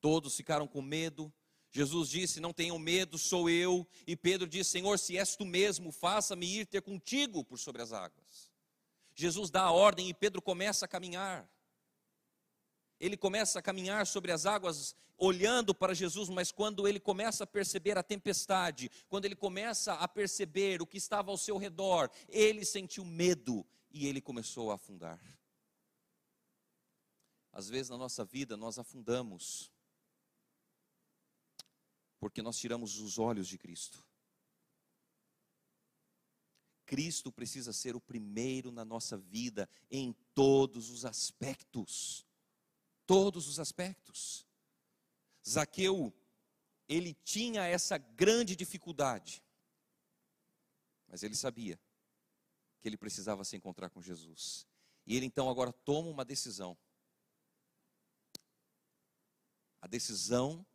todos 0.00 0.34
ficaram 0.34 0.66
com 0.66 0.82
medo. 0.82 1.32
Jesus 1.70 2.08
disse: 2.08 2.40
Não 2.40 2.52
tenham 2.52 2.76
medo, 2.76 3.16
sou 3.16 3.48
eu. 3.48 3.88
E 4.04 4.16
Pedro 4.16 4.48
disse: 4.48 4.70
Senhor, 4.70 4.98
se 4.98 5.16
és 5.16 5.36
tu 5.36 5.44
mesmo, 5.44 5.92
faça-me 5.92 6.44
ir 6.44 6.66
ter 6.66 6.82
contigo 6.82 7.44
por 7.44 7.56
sobre 7.56 7.82
as 7.82 7.92
águas. 7.92 8.47
Jesus 9.18 9.50
dá 9.50 9.62
a 9.62 9.72
ordem 9.72 10.08
e 10.08 10.14
Pedro 10.14 10.40
começa 10.40 10.84
a 10.84 10.88
caminhar. 10.88 11.50
Ele 13.00 13.16
começa 13.16 13.58
a 13.58 13.62
caminhar 13.62 14.06
sobre 14.06 14.30
as 14.30 14.46
águas, 14.46 14.94
olhando 15.16 15.74
para 15.74 15.92
Jesus, 15.92 16.28
mas 16.28 16.52
quando 16.52 16.86
ele 16.86 17.00
começa 17.00 17.42
a 17.42 17.46
perceber 17.46 17.98
a 17.98 18.02
tempestade, 18.04 18.88
quando 19.08 19.24
ele 19.24 19.34
começa 19.34 19.94
a 19.94 20.06
perceber 20.06 20.80
o 20.80 20.86
que 20.86 20.98
estava 20.98 21.32
ao 21.32 21.36
seu 21.36 21.58
redor, 21.58 22.08
ele 22.28 22.64
sentiu 22.64 23.04
medo 23.04 23.66
e 23.90 24.06
ele 24.06 24.20
começou 24.20 24.70
a 24.70 24.76
afundar. 24.76 25.20
Às 27.52 27.68
vezes 27.68 27.90
na 27.90 27.98
nossa 27.98 28.24
vida 28.24 28.56
nós 28.56 28.78
afundamos, 28.78 29.72
porque 32.20 32.40
nós 32.40 32.56
tiramos 32.56 33.00
os 33.00 33.18
olhos 33.18 33.48
de 33.48 33.58
Cristo. 33.58 34.07
Cristo 36.88 37.30
precisa 37.30 37.70
ser 37.70 37.94
o 37.94 38.00
primeiro 38.00 38.72
na 38.72 38.82
nossa 38.82 39.18
vida 39.18 39.68
em 39.90 40.14
todos 40.34 40.88
os 40.88 41.04
aspectos. 41.04 42.26
Todos 43.04 43.46
os 43.46 43.60
aspectos. 43.60 44.46
Zaqueu, 45.46 46.10
ele 46.88 47.12
tinha 47.12 47.66
essa 47.66 47.98
grande 47.98 48.56
dificuldade, 48.56 49.44
mas 51.06 51.22
ele 51.22 51.34
sabia 51.34 51.78
que 52.80 52.88
ele 52.88 52.96
precisava 52.96 53.44
se 53.44 53.54
encontrar 53.54 53.90
com 53.90 54.00
Jesus. 54.00 54.66
E 55.06 55.14
ele 55.14 55.26
então 55.26 55.50
agora 55.50 55.70
toma 55.70 56.08
uma 56.08 56.24
decisão. 56.24 56.76
A 59.82 59.86
decisão 59.86 60.66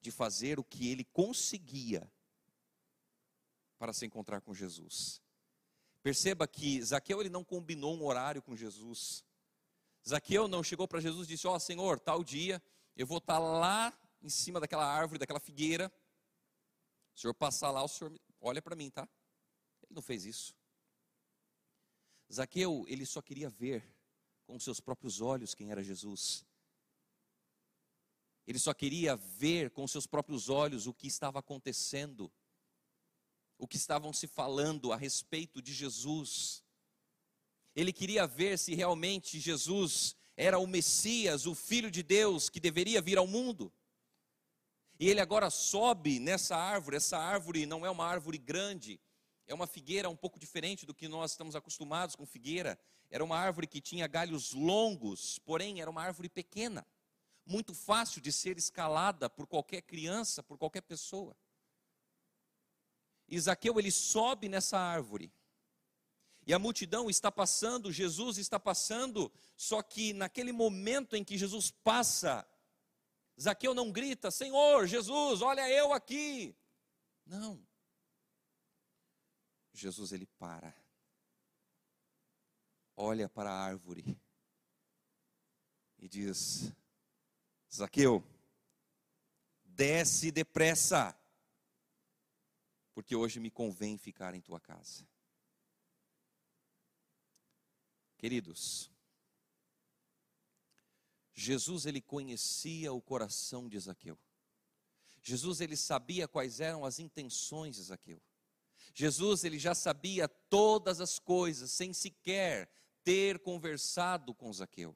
de 0.00 0.12
fazer 0.12 0.60
o 0.60 0.64
que 0.64 0.88
ele 0.88 1.04
conseguia 1.04 2.08
para 3.78 3.92
se 3.92 4.04
encontrar 4.04 4.40
com 4.40 4.52
Jesus. 4.52 5.22
Perceba 6.02 6.46
que 6.46 6.82
Zaqueu 6.82 7.20
ele 7.20 7.28
não 7.28 7.44
combinou 7.44 7.96
um 7.96 8.04
horário 8.04 8.42
com 8.42 8.56
Jesus. 8.56 9.24
Zaqueu 10.06 10.48
não 10.48 10.62
chegou 10.62 10.86
para 10.86 11.00
Jesus 11.00 11.26
e 11.26 11.30
disse: 11.32 11.46
Ó 11.46 11.54
oh, 11.54 11.60
Senhor, 11.60 11.98
tal 12.00 12.24
dia 12.24 12.62
eu 12.96 13.06
vou 13.06 13.18
estar 13.18 13.38
lá 13.38 13.96
em 14.22 14.28
cima 14.28 14.60
daquela 14.60 14.86
árvore, 14.86 15.18
daquela 15.18 15.40
figueira. 15.40 15.92
O 17.14 17.18
Senhor 17.18 17.34
passar 17.34 17.70
lá, 17.70 17.82
o 17.82 17.88
Senhor 17.88 18.18
olha 18.40 18.62
para 18.62 18.76
mim, 18.76 18.90
tá? 18.90 19.08
Ele 19.82 19.94
não 19.94 20.02
fez 20.02 20.24
isso. 20.24 20.54
Zaqueu, 22.32 22.84
ele 22.88 23.06
só 23.06 23.22
queria 23.22 23.48
ver 23.48 23.84
com 24.44 24.58
seus 24.58 24.80
próprios 24.80 25.20
olhos 25.20 25.54
quem 25.54 25.70
era 25.70 25.82
Jesus. 25.82 26.44
Ele 28.46 28.58
só 28.58 28.72
queria 28.72 29.14
ver 29.14 29.70
com 29.70 29.86
seus 29.86 30.06
próprios 30.06 30.48
olhos 30.48 30.86
o 30.86 30.94
que 30.94 31.06
estava 31.06 31.38
acontecendo 31.38 32.32
o 33.58 33.66
que 33.66 33.76
estavam 33.76 34.12
se 34.12 34.26
falando 34.26 34.92
a 34.92 34.96
respeito 34.96 35.60
de 35.60 35.74
Jesus. 35.74 36.62
Ele 37.74 37.92
queria 37.92 38.26
ver 38.26 38.58
se 38.58 38.74
realmente 38.74 39.40
Jesus 39.40 40.16
era 40.36 40.58
o 40.58 40.66
Messias, 40.66 41.46
o 41.46 41.54
Filho 41.54 41.90
de 41.90 42.02
Deus 42.02 42.48
que 42.48 42.60
deveria 42.60 43.02
vir 43.02 43.18
ao 43.18 43.26
mundo. 43.26 43.72
E 45.00 45.08
ele 45.08 45.20
agora 45.20 45.50
sobe 45.50 46.18
nessa 46.18 46.56
árvore. 46.56 46.96
Essa 46.96 47.18
árvore 47.18 47.66
não 47.66 47.84
é 47.84 47.90
uma 47.90 48.06
árvore 48.06 48.38
grande, 48.38 49.00
é 49.46 49.54
uma 49.54 49.66
figueira 49.66 50.08
um 50.08 50.16
pouco 50.16 50.38
diferente 50.38 50.86
do 50.86 50.94
que 50.94 51.08
nós 51.08 51.32
estamos 51.32 51.56
acostumados 51.56 52.14
com 52.14 52.24
figueira. 52.24 52.78
Era 53.10 53.24
uma 53.24 53.36
árvore 53.36 53.66
que 53.66 53.80
tinha 53.80 54.06
galhos 54.06 54.52
longos, 54.52 55.38
porém 55.40 55.80
era 55.80 55.90
uma 55.90 56.02
árvore 56.02 56.28
pequena, 56.28 56.86
muito 57.46 57.72
fácil 57.74 58.20
de 58.20 58.30
ser 58.30 58.58
escalada 58.58 59.30
por 59.30 59.46
qualquer 59.46 59.82
criança, 59.82 60.42
por 60.42 60.58
qualquer 60.58 60.82
pessoa. 60.82 61.36
Isaqueu 63.28 63.78
ele 63.78 63.90
sobe 63.90 64.48
nessa 64.48 64.78
árvore. 64.78 65.32
E 66.46 66.54
a 66.54 66.58
multidão 66.58 67.10
está 67.10 67.30
passando, 67.30 67.92
Jesus 67.92 68.38
está 68.38 68.58
passando, 68.58 69.30
só 69.54 69.82
que 69.82 70.14
naquele 70.14 70.50
momento 70.50 71.14
em 71.14 71.22
que 71.22 71.36
Jesus 71.36 71.70
passa, 71.70 72.46
Zaqueu 73.38 73.74
não 73.74 73.92
grita: 73.92 74.30
Senhor, 74.30 74.86
Jesus, 74.86 75.42
olha 75.42 75.70
eu 75.70 75.92
aqui. 75.92 76.56
Não. 77.26 77.62
Jesus 79.74 80.10
ele 80.12 80.26
para. 80.38 80.74
Olha 82.96 83.28
para 83.28 83.50
a 83.50 83.60
árvore 83.60 84.18
e 85.98 86.08
diz: 86.08 86.72
Zaqueu, 87.72 88.24
desce 89.64 90.30
depressa 90.30 91.17
porque 92.98 93.14
hoje 93.14 93.38
me 93.38 93.48
convém 93.48 93.96
ficar 93.96 94.34
em 94.34 94.40
tua 94.40 94.58
casa. 94.58 95.06
Queridos, 98.16 98.90
Jesus 101.32 101.86
ele 101.86 102.00
conhecia 102.00 102.92
o 102.92 103.00
coração 103.00 103.68
de 103.68 103.78
Zaqueu. 103.78 104.18
Jesus 105.22 105.60
ele 105.60 105.76
sabia 105.76 106.26
quais 106.26 106.58
eram 106.58 106.84
as 106.84 106.98
intenções 106.98 107.76
de 107.76 107.84
Zaqueu. 107.84 108.20
Jesus 108.92 109.44
ele 109.44 109.60
já 109.60 109.76
sabia 109.76 110.26
todas 110.26 111.00
as 111.00 111.20
coisas 111.20 111.70
sem 111.70 111.92
sequer 111.92 112.68
ter 113.04 113.38
conversado 113.38 114.34
com 114.34 114.52
Zaqueu. 114.52 114.92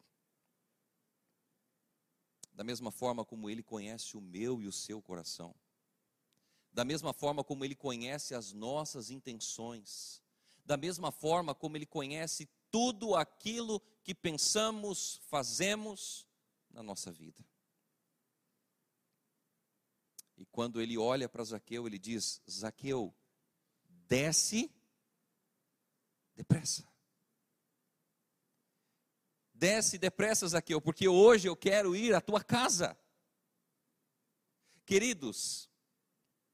Da 2.52 2.64
mesma 2.64 2.90
forma 2.90 3.24
como 3.24 3.48
ele 3.48 3.62
conhece 3.62 4.16
o 4.16 4.20
meu 4.20 4.60
e 4.60 4.66
o 4.66 4.72
seu 4.72 5.00
coração 5.00 5.54
da 6.72 6.84
mesma 6.84 7.12
forma 7.12 7.44
como 7.44 7.64
Ele 7.64 7.74
conhece 7.74 8.34
as 8.34 8.52
nossas 8.52 9.10
intenções, 9.10 10.22
da 10.64 10.76
mesma 10.76 11.12
forma 11.12 11.54
como 11.54 11.76
Ele 11.76 11.86
conhece 11.86 12.48
tudo 12.70 13.14
aquilo 13.14 13.80
que 14.02 14.14
pensamos, 14.14 15.20
fazemos 15.28 16.26
na 16.70 16.82
nossa 16.82 17.12
vida. 17.12 17.44
E 20.36 20.46
quando 20.46 20.80
ele 20.80 20.98
olha 20.98 21.28
para 21.28 21.44
Zaqueu, 21.44 21.86
ele 21.86 21.98
diz: 21.98 22.40
Zaqueu, 22.50 23.14
desce 24.08 24.74
depressa. 26.34 26.90
Desce 29.54 29.98
depressa, 29.98 30.48
Zaqueu, 30.48 30.80
porque 30.80 31.06
hoje 31.06 31.46
eu 31.48 31.54
quero 31.54 31.94
ir 31.94 32.14
à 32.14 32.20
tua 32.20 32.42
casa. 32.42 32.98
Queridos, 34.84 35.70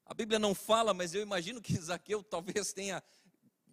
a 0.09 0.15
Bíblia 0.15 0.39
não 0.39 0.55
fala, 0.55 0.95
mas 0.95 1.15
eu 1.15 1.21
imagino 1.21 1.61
que 1.61 1.77
Zaqueu 1.79 2.23
talvez 2.23 2.73
tenha 2.73 3.05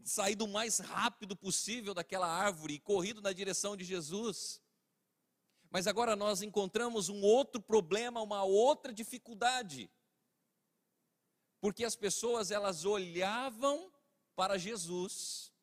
saído 0.03 0.43
o 0.43 0.49
mais 0.49 0.79
rápido 0.79 1.35
possível 1.35 1.93
daquela 1.93 2.27
árvore 2.27 2.75
e 2.75 2.79
corrido 2.79 3.21
na 3.21 3.31
direção 3.31 3.75
de 3.75 3.85
Jesus. 3.85 4.61
Mas 5.71 5.87
agora 5.87 6.13
nós 6.13 6.41
encontramos 6.41 7.07
um 7.07 7.21
outro 7.21 7.61
problema, 7.61 8.21
uma 8.21 8.43
outra 8.43 8.93
dificuldade. 8.93 9.89
Porque 11.61 11.85
as 11.85 11.95
pessoas 11.95 12.51
elas 12.51 12.83
olhavam 12.83 13.89
para 14.35 14.57
Jesus 14.57 15.53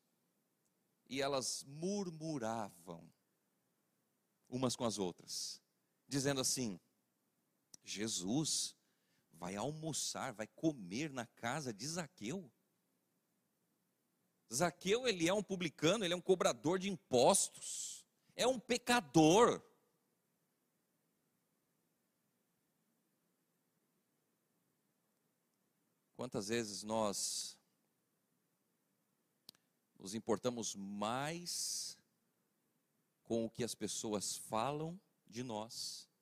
e 1.07 1.21
elas 1.21 1.63
murmuravam 1.67 3.07
umas 4.49 4.75
com 4.75 4.85
as 4.85 4.97
outras, 4.97 5.61
dizendo 6.07 6.41
assim: 6.41 6.79
Jesus, 7.83 8.75
vai 9.43 9.57
almoçar, 9.57 10.31
vai 10.31 10.47
comer 10.47 11.11
na 11.11 11.25
casa 11.25 11.73
de 11.73 11.85
Zaqueu. 11.85 12.49
Zaqueu, 14.53 15.05
ele 15.05 15.27
é 15.27 15.33
um 15.33 15.43
publicano, 15.43 16.05
ele 16.05 16.13
é 16.13 16.15
um 16.15 16.21
cobrador 16.21 16.79
de 16.79 16.89
impostos. 16.89 18.05
é 18.37 18.47
um 18.47 18.57
pecador. 18.57 19.61
Quantas 26.15 26.47
vezes 26.47 26.81
nós 26.81 27.57
nos 29.99 30.13
importamos 30.13 30.73
mais 30.73 31.97
com 33.23 33.43
o 33.43 33.49
que 33.49 33.65
as 33.65 33.75
pessoas 33.75 34.37
falam 34.37 34.97
de 35.27 35.43
nós 35.43 36.12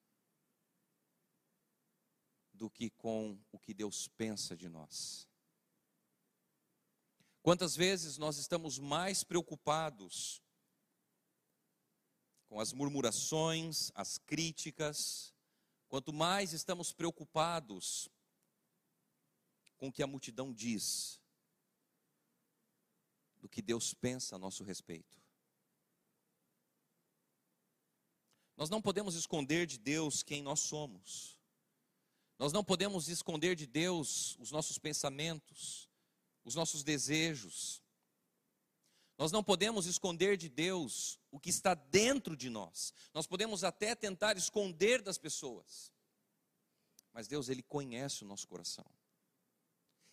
do 2.62 2.70
que 2.70 2.92
com 2.92 3.36
o 3.52 3.58
que 3.58 3.74
Deus 3.74 4.08
pensa 4.10 4.56
de 4.56 4.70
nós? 4.70 5.28
Quantas 7.42 7.76
vezes 7.76 8.20
nós 8.20 8.38
estamos 8.38 8.78
mais 8.78 9.24
preocupados 9.24 10.40
com 12.46 12.60
as 12.60 12.72
murmurações, 12.72 13.92
as 13.96 14.20
críticas, 14.20 15.34
quanto 15.88 16.14
mais 16.14 16.54
estamos 16.54 16.94
preocupados 16.94 18.08
com 19.76 19.88
o 19.88 19.92
que 19.92 20.04
a 20.04 20.08
multidão 20.08 20.54
diz, 20.54 21.20
do 23.40 23.50
que 23.50 23.64
Deus 23.64 23.92
pensa 23.92 24.36
a 24.36 24.38
nosso 24.40 24.64
respeito. 24.64 25.20
Nós 28.56 28.70
não 28.70 28.84
podemos 28.84 29.16
esconder 29.16 29.66
de 29.66 29.80
Deus 29.80 30.22
quem 30.22 30.44
nós 30.44 30.60
somos. 30.60 31.41
Nós 32.42 32.52
não 32.52 32.64
podemos 32.64 33.08
esconder 33.08 33.56
de 33.56 33.68
Deus 33.68 34.36
os 34.40 34.50
nossos 34.50 34.80
pensamentos, 34.80 35.88
os 36.44 36.56
nossos 36.56 36.82
desejos. 36.82 37.84
Nós 39.16 39.32
não 39.32 39.44
podemos 39.44 39.86
esconder 39.86 40.38
de 40.38 40.50
Deus 40.50 41.20
o 41.30 41.40
que 41.40 41.52
está 41.52 41.76
dentro 41.76 42.36
de 42.36 42.50
nós. 42.50 42.96
Nós 43.14 43.28
podemos 43.28 43.64
até 43.64 43.94
tentar 43.94 44.38
esconder 44.38 45.04
das 45.04 45.20
pessoas. 45.20 45.92
Mas 47.14 47.28
Deus, 47.28 47.48
Ele 47.48 47.62
conhece 47.62 48.24
o 48.24 48.28
nosso 48.28 48.48
coração. 48.48 48.90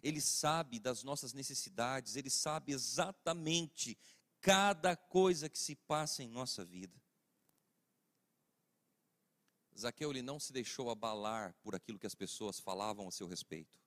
Ele 0.02 0.20
sabe 0.20 0.78
das 0.78 1.02
nossas 1.02 1.32
necessidades, 1.32 2.14
Ele 2.14 2.28
sabe 2.28 2.75
exatamente 2.75 3.97
cada 4.38 4.94
coisa 4.94 5.49
que 5.49 5.58
se 5.58 5.75
passa 5.75 6.23
em 6.23 6.28
nossa 6.28 6.62
vida. 6.62 7.00
Zaqueu 9.78 10.11
ele 10.11 10.23
não 10.23 10.40
se 10.40 10.52
deixou 10.52 10.90
abalar 10.90 11.54
por 11.62 11.75
aquilo 11.75 11.99
que 11.99 12.06
as 12.06 12.14
pessoas 12.14 12.58
falavam 12.58 13.06
a 13.06 13.12
seu 13.12 13.28
respeito. 13.28 13.80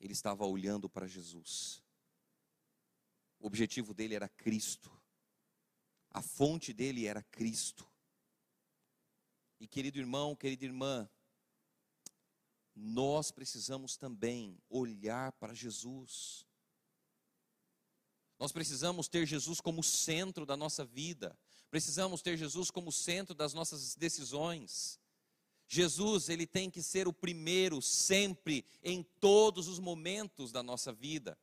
Ele 0.00 0.12
estava 0.12 0.44
olhando 0.44 0.88
para 0.88 1.06
Jesus. 1.06 1.82
O 3.38 3.46
objetivo 3.46 3.94
dele 3.94 4.14
era 4.14 4.28
Cristo. 4.28 4.90
A 6.10 6.20
fonte 6.20 6.72
dele 6.72 7.06
era 7.06 7.22
Cristo. 7.22 7.88
E 9.60 9.66
querido 9.66 9.98
irmão, 9.98 10.34
querida 10.34 10.64
irmã, 10.64 11.08
nós 12.74 13.30
precisamos 13.30 13.96
também 13.96 14.58
olhar 14.68 15.32
para 15.32 15.54
Jesus. 15.54 16.46
Nós 18.38 18.52
precisamos 18.52 19.08
ter 19.08 19.24
Jesus 19.24 19.60
como 19.60 19.82
centro 19.82 20.44
da 20.44 20.56
nossa 20.56 20.84
vida. 20.84 21.38
Precisamos 21.76 22.22
ter 22.22 22.38
Jesus 22.38 22.70
como 22.70 22.90
centro 22.90 23.34
das 23.34 23.52
nossas 23.52 23.94
decisões. 23.96 24.98
Jesus, 25.68 26.30
ele 26.30 26.46
tem 26.46 26.70
que 26.70 26.82
ser 26.82 27.06
o 27.06 27.12
primeiro 27.12 27.82
sempre 27.82 28.64
em 28.82 29.02
todos 29.02 29.68
os 29.68 29.78
momentos 29.78 30.50
da 30.50 30.62
nossa 30.62 30.90
vida. 30.90 31.38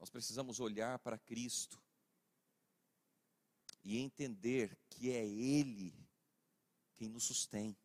Nós 0.00 0.10
precisamos 0.10 0.58
olhar 0.58 0.98
para 0.98 1.16
Cristo 1.16 1.80
e 3.84 3.96
entender 3.96 4.76
que 4.90 5.12
é 5.12 5.24
ele 5.24 5.94
quem 6.96 7.08
nos 7.08 7.22
sustém. 7.22 7.76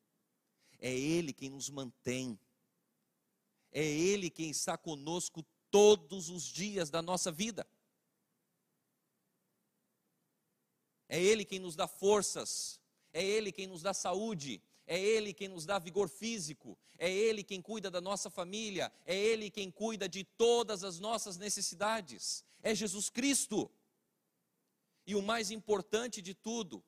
É 0.80 0.92
Ele 0.92 1.32
quem 1.32 1.52
nos 1.52 1.70
mantém. 1.70 2.40
É 3.72 3.86
Ele 3.86 4.32
quem 4.32 4.50
está 4.50 4.76
conosco 4.76 5.46
todos 5.70 6.30
os 6.30 6.46
dias 6.46 6.90
da 6.90 7.04
nossa 7.04 7.32
vida. 7.32 7.68
É 11.10 11.20
Ele 11.20 11.44
quem 11.44 11.60
nos 11.60 11.76
dá 11.76 11.88
forças. 11.88 12.80
É 13.12 13.22
Ele 13.26 13.52
quem 13.52 13.68
nos 13.68 13.82
dá 13.82 13.94
saúde. 13.94 14.62
É 14.88 14.98
Ele 14.98 15.34
quem 15.34 15.48
nos 15.48 15.66
dá 15.66 15.78
vigor 15.80 16.08
físico. 16.08 16.78
É 16.98 17.12
Ele 17.12 17.44
quem 17.44 17.62
cuida 17.62 17.92
da 17.92 18.00
nossa 18.00 18.30
família. 18.30 18.92
É 19.06 19.16
Ele 19.16 19.50
quem 19.50 19.70
cuida 19.70 20.08
de 20.08 20.24
todas 20.24 20.84
as 20.84 21.00
nossas 21.00 21.38
necessidades. 21.38 22.46
É 22.62 22.74
Jesus 22.74 23.10
Cristo. 23.10 23.70
E 25.06 25.16
o 25.16 25.22
mais 25.24 25.50
importante 25.50 26.22
de 26.22 26.36
tudo, 26.36 26.84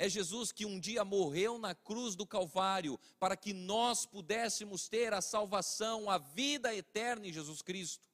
é 0.00 0.08
Jesus 0.08 0.50
que 0.50 0.64
um 0.64 0.80
dia 0.80 1.04
morreu 1.04 1.58
na 1.58 1.74
cruz 1.74 2.16
do 2.16 2.26
Calvário 2.26 2.98
para 3.18 3.36
que 3.36 3.52
nós 3.52 4.06
pudéssemos 4.06 4.88
ter 4.88 5.12
a 5.12 5.20
salvação, 5.20 6.08
a 6.08 6.16
vida 6.16 6.74
eterna 6.74 7.26
em 7.26 7.32
Jesus 7.32 7.60
Cristo. 7.60 8.08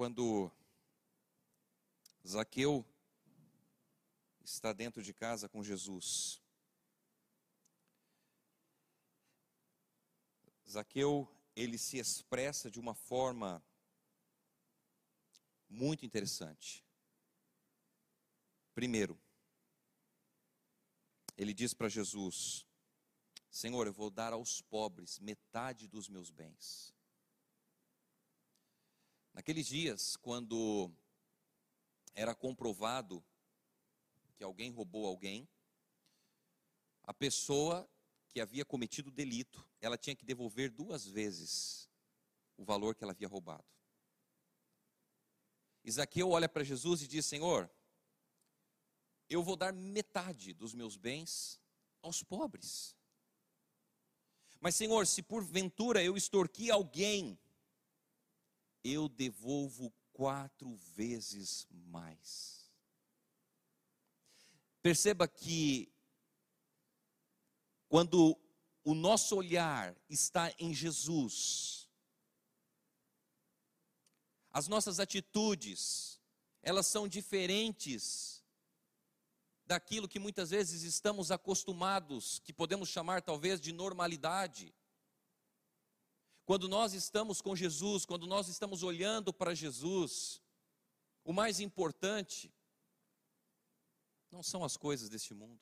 Quando 0.00 0.50
Zaqueu 2.26 2.82
está 4.42 4.72
dentro 4.72 5.02
de 5.02 5.12
casa 5.12 5.46
com 5.46 5.62
Jesus, 5.62 6.40
Zaqueu 10.66 11.30
ele 11.54 11.76
se 11.76 11.98
expressa 11.98 12.70
de 12.70 12.80
uma 12.80 12.94
forma 12.94 13.62
muito 15.68 16.06
interessante. 16.06 16.82
Primeiro, 18.74 19.20
ele 21.36 21.52
diz 21.52 21.74
para 21.74 21.90
Jesus: 21.90 22.66
Senhor, 23.50 23.86
eu 23.86 23.92
vou 23.92 24.08
dar 24.08 24.32
aos 24.32 24.62
pobres 24.62 25.18
metade 25.18 25.86
dos 25.86 26.08
meus 26.08 26.30
bens. 26.30 26.98
Naqueles 29.32 29.66
dias, 29.66 30.16
quando 30.16 30.90
era 32.14 32.34
comprovado 32.34 33.24
que 34.36 34.44
alguém 34.44 34.70
roubou 34.70 35.06
alguém, 35.06 35.48
a 37.02 37.14
pessoa 37.14 37.88
que 38.28 38.40
havia 38.40 38.64
cometido 38.64 39.08
o 39.08 39.12
delito, 39.12 39.66
ela 39.80 39.98
tinha 39.98 40.14
que 40.14 40.24
devolver 40.24 40.70
duas 40.70 41.06
vezes 41.06 41.88
o 42.56 42.64
valor 42.64 42.94
que 42.94 43.02
ela 43.02 43.12
havia 43.12 43.28
roubado. 43.28 43.64
Isaqueu 45.82 46.30
olha 46.30 46.48
para 46.48 46.62
Jesus 46.62 47.02
e 47.02 47.08
diz: 47.08 47.24
Senhor, 47.26 47.70
eu 49.28 49.42
vou 49.42 49.56
dar 49.56 49.72
metade 49.72 50.52
dos 50.52 50.74
meus 50.74 50.96
bens 50.96 51.60
aos 52.02 52.22
pobres. 52.22 52.94
Mas, 54.60 54.76
Senhor, 54.76 55.06
se 55.06 55.22
porventura 55.22 56.02
eu 56.02 56.16
extorqui 56.16 56.70
alguém, 56.70 57.38
eu 58.82 59.08
devolvo 59.08 59.92
quatro 60.12 60.74
vezes 60.94 61.66
mais. 61.70 62.70
Perceba 64.82 65.28
que 65.28 65.92
quando 67.88 68.38
o 68.84 68.94
nosso 68.94 69.36
olhar 69.36 69.94
está 70.08 70.52
em 70.58 70.72
Jesus, 70.72 71.88
as 74.50 74.68
nossas 74.68 74.98
atitudes, 74.98 76.20
elas 76.62 76.86
são 76.86 77.06
diferentes 77.06 78.44
daquilo 79.66 80.08
que 80.08 80.18
muitas 80.18 80.50
vezes 80.50 80.82
estamos 80.82 81.30
acostumados, 81.30 82.40
que 82.40 82.52
podemos 82.52 82.88
chamar 82.88 83.22
talvez 83.22 83.60
de 83.60 83.72
normalidade. 83.72 84.74
Quando 86.50 86.68
nós 86.68 86.94
estamos 86.94 87.40
com 87.40 87.54
Jesus, 87.54 88.04
quando 88.04 88.26
nós 88.26 88.48
estamos 88.48 88.82
olhando 88.82 89.32
para 89.32 89.54
Jesus, 89.54 90.42
o 91.22 91.32
mais 91.32 91.60
importante 91.60 92.52
não 94.32 94.42
são 94.42 94.64
as 94.64 94.76
coisas 94.76 95.08
deste 95.08 95.32
mundo. 95.32 95.60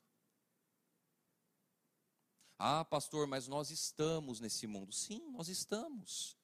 Ah, 2.59 2.87
pastor, 2.87 3.27
mas 3.27 3.46
nós 3.46 3.70
estamos 3.70 4.40
nesse 4.40 4.66
mundo. 4.66 4.90
Sim, 4.94 5.29
nós 5.31 5.51
estamos. 5.51 6.38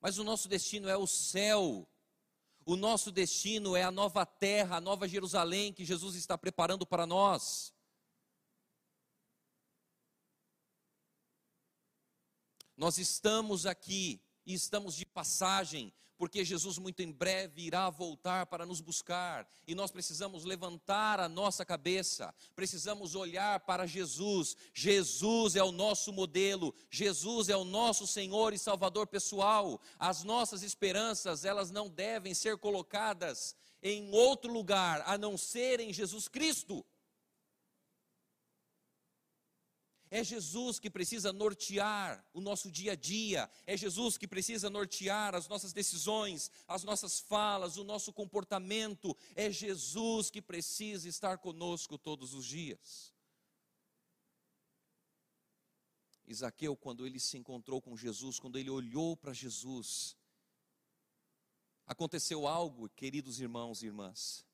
Mas 0.00 0.18
o 0.18 0.24
nosso 0.24 0.48
destino 0.48 0.88
é 0.88 0.96
o 0.96 1.06
céu. 1.06 1.88
O 2.64 2.74
nosso 2.74 3.12
destino 3.12 3.76
é 3.76 3.84
a 3.84 3.92
nova 3.92 4.26
terra, 4.26 4.78
a 4.78 4.80
nova 4.80 5.06
Jerusalém 5.06 5.72
que 5.72 5.84
Jesus 5.84 6.16
está 6.16 6.36
preparando 6.36 6.84
para 6.84 7.06
nós. 7.06 7.72
Nós 12.76 12.98
estamos 12.98 13.64
aqui 13.64 14.20
e 14.44 14.52
estamos 14.52 14.94
de 14.94 15.06
passagem, 15.06 15.92
porque 16.18 16.44
Jesus 16.44 16.78
muito 16.78 17.00
em 17.00 17.10
breve 17.10 17.62
irá 17.62 17.90
voltar 17.90 18.46
para 18.46 18.64
nos 18.64 18.80
buscar, 18.80 19.48
e 19.66 19.74
nós 19.74 19.90
precisamos 19.90 20.44
levantar 20.44 21.20
a 21.20 21.28
nossa 21.28 21.64
cabeça, 21.64 22.34
precisamos 22.54 23.14
olhar 23.14 23.60
para 23.60 23.86
Jesus. 23.86 24.56
Jesus 24.72 25.56
é 25.56 25.62
o 25.62 25.72
nosso 25.72 26.12
modelo, 26.12 26.74
Jesus 26.90 27.48
é 27.48 27.56
o 27.56 27.64
nosso 27.64 28.06
Senhor 28.06 28.52
e 28.52 28.58
Salvador 28.58 29.06
pessoal. 29.06 29.80
As 29.98 30.22
nossas 30.22 30.62
esperanças, 30.62 31.44
elas 31.44 31.70
não 31.70 31.88
devem 31.88 32.34
ser 32.34 32.56
colocadas 32.58 33.54
em 33.82 34.12
outro 34.14 34.52
lugar 34.52 35.02
a 35.06 35.18
não 35.18 35.36
ser 35.36 35.80
em 35.80 35.92
Jesus 35.92 36.28
Cristo. 36.28 36.84
É 40.10 40.22
Jesus 40.22 40.78
que 40.78 40.88
precisa 40.88 41.32
nortear 41.32 42.24
o 42.32 42.40
nosso 42.40 42.70
dia 42.70 42.92
a 42.92 42.94
dia, 42.94 43.50
é 43.66 43.76
Jesus 43.76 44.16
que 44.16 44.28
precisa 44.28 44.70
nortear 44.70 45.34
as 45.34 45.48
nossas 45.48 45.72
decisões, 45.72 46.50
as 46.68 46.84
nossas 46.84 47.18
falas, 47.18 47.76
o 47.76 47.84
nosso 47.84 48.12
comportamento, 48.12 49.16
é 49.34 49.50
Jesus 49.50 50.30
que 50.30 50.40
precisa 50.40 51.08
estar 51.08 51.38
conosco 51.38 51.98
todos 51.98 52.34
os 52.34 52.46
dias. 52.46 53.12
Isaqueu, 56.26 56.76
quando 56.76 57.06
ele 57.06 57.20
se 57.20 57.36
encontrou 57.36 57.80
com 57.80 57.96
Jesus, 57.96 58.38
quando 58.38 58.58
ele 58.58 58.70
olhou 58.70 59.16
para 59.16 59.32
Jesus, 59.32 60.16
aconteceu 61.84 62.46
algo, 62.46 62.88
queridos 62.90 63.40
irmãos 63.40 63.82
e 63.82 63.86
irmãs 63.86 64.44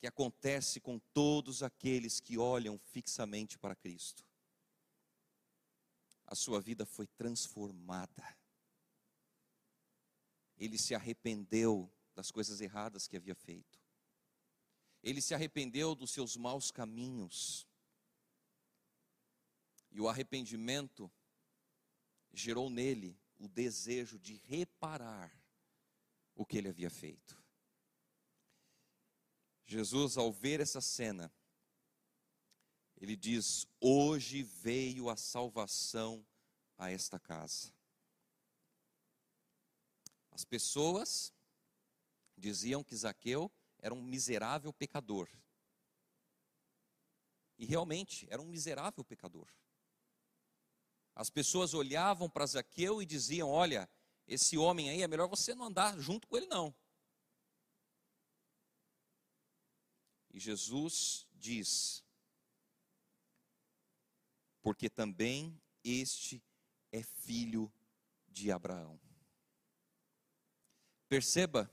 que 0.00 0.06
acontece 0.06 0.80
com 0.80 0.98
todos 1.12 1.62
aqueles 1.62 2.20
que 2.20 2.38
olham 2.38 2.78
fixamente 2.78 3.58
para 3.58 3.76
Cristo. 3.76 4.24
A 6.26 6.34
sua 6.34 6.58
vida 6.58 6.86
foi 6.86 7.06
transformada. 7.06 8.38
Ele 10.56 10.78
se 10.78 10.94
arrependeu 10.94 11.92
das 12.14 12.30
coisas 12.30 12.62
erradas 12.62 13.06
que 13.06 13.16
havia 13.16 13.34
feito. 13.34 13.78
Ele 15.02 15.20
se 15.20 15.34
arrependeu 15.34 15.94
dos 15.94 16.12
seus 16.12 16.34
maus 16.34 16.70
caminhos. 16.70 17.66
E 19.90 20.00
o 20.00 20.08
arrependimento 20.08 21.10
gerou 22.32 22.70
nele 22.70 23.18
o 23.38 23.48
desejo 23.48 24.18
de 24.18 24.34
reparar 24.34 25.30
o 26.34 26.46
que 26.46 26.56
ele 26.56 26.68
havia 26.68 26.90
feito. 26.90 27.39
Jesus, 29.70 30.16
ao 30.16 30.32
ver 30.32 30.58
essa 30.58 30.80
cena, 30.80 31.32
ele 33.00 33.14
diz: 33.14 33.68
Hoje 33.80 34.42
veio 34.42 35.08
a 35.08 35.16
salvação 35.16 36.26
a 36.76 36.90
esta 36.90 37.20
casa. 37.20 37.72
As 40.32 40.44
pessoas 40.44 41.32
diziam 42.36 42.82
que 42.82 42.96
Zaqueu 42.96 43.48
era 43.78 43.94
um 43.94 44.02
miserável 44.02 44.72
pecador. 44.72 45.28
E 47.56 47.64
realmente 47.64 48.26
era 48.28 48.42
um 48.42 48.46
miserável 48.46 49.04
pecador. 49.04 49.48
As 51.14 51.30
pessoas 51.30 51.74
olhavam 51.74 52.28
para 52.28 52.44
Zaqueu 52.44 53.00
e 53.00 53.06
diziam: 53.06 53.48
Olha, 53.48 53.88
esse 54.26 54.58
homem 54.58 54.90
aí 54.90 55.02
é 55.02 55.06
melhor 55.06 55.28
você 55.28 55.54
não 55.54 55.66
andar 55.66 55.96
junto 56.00 56.26
com 56.26 56.36
ele, 56.36 56.46
não. 56.46 56.74
E 60.32 60.38
Jesus 60.38 61.26
diz: 61.34 62.04
Porque 64.62 64.88
também 64.88 65.60
este 65.82 66.42
é 66.92 67.02
filho 67.02 67.72
de 68.28 68.52
Abraão. 68.52 69.00
Perceba 71.08 71.70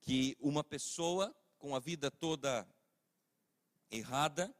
que 0.00 0.36
uma 0.40 0.64
pessoa 0.64 1.34
com 1.58 1.74
a 1.74 1.80
vida 1.80 2.10
toda 2.10 2.66
errada, 3.90 4.54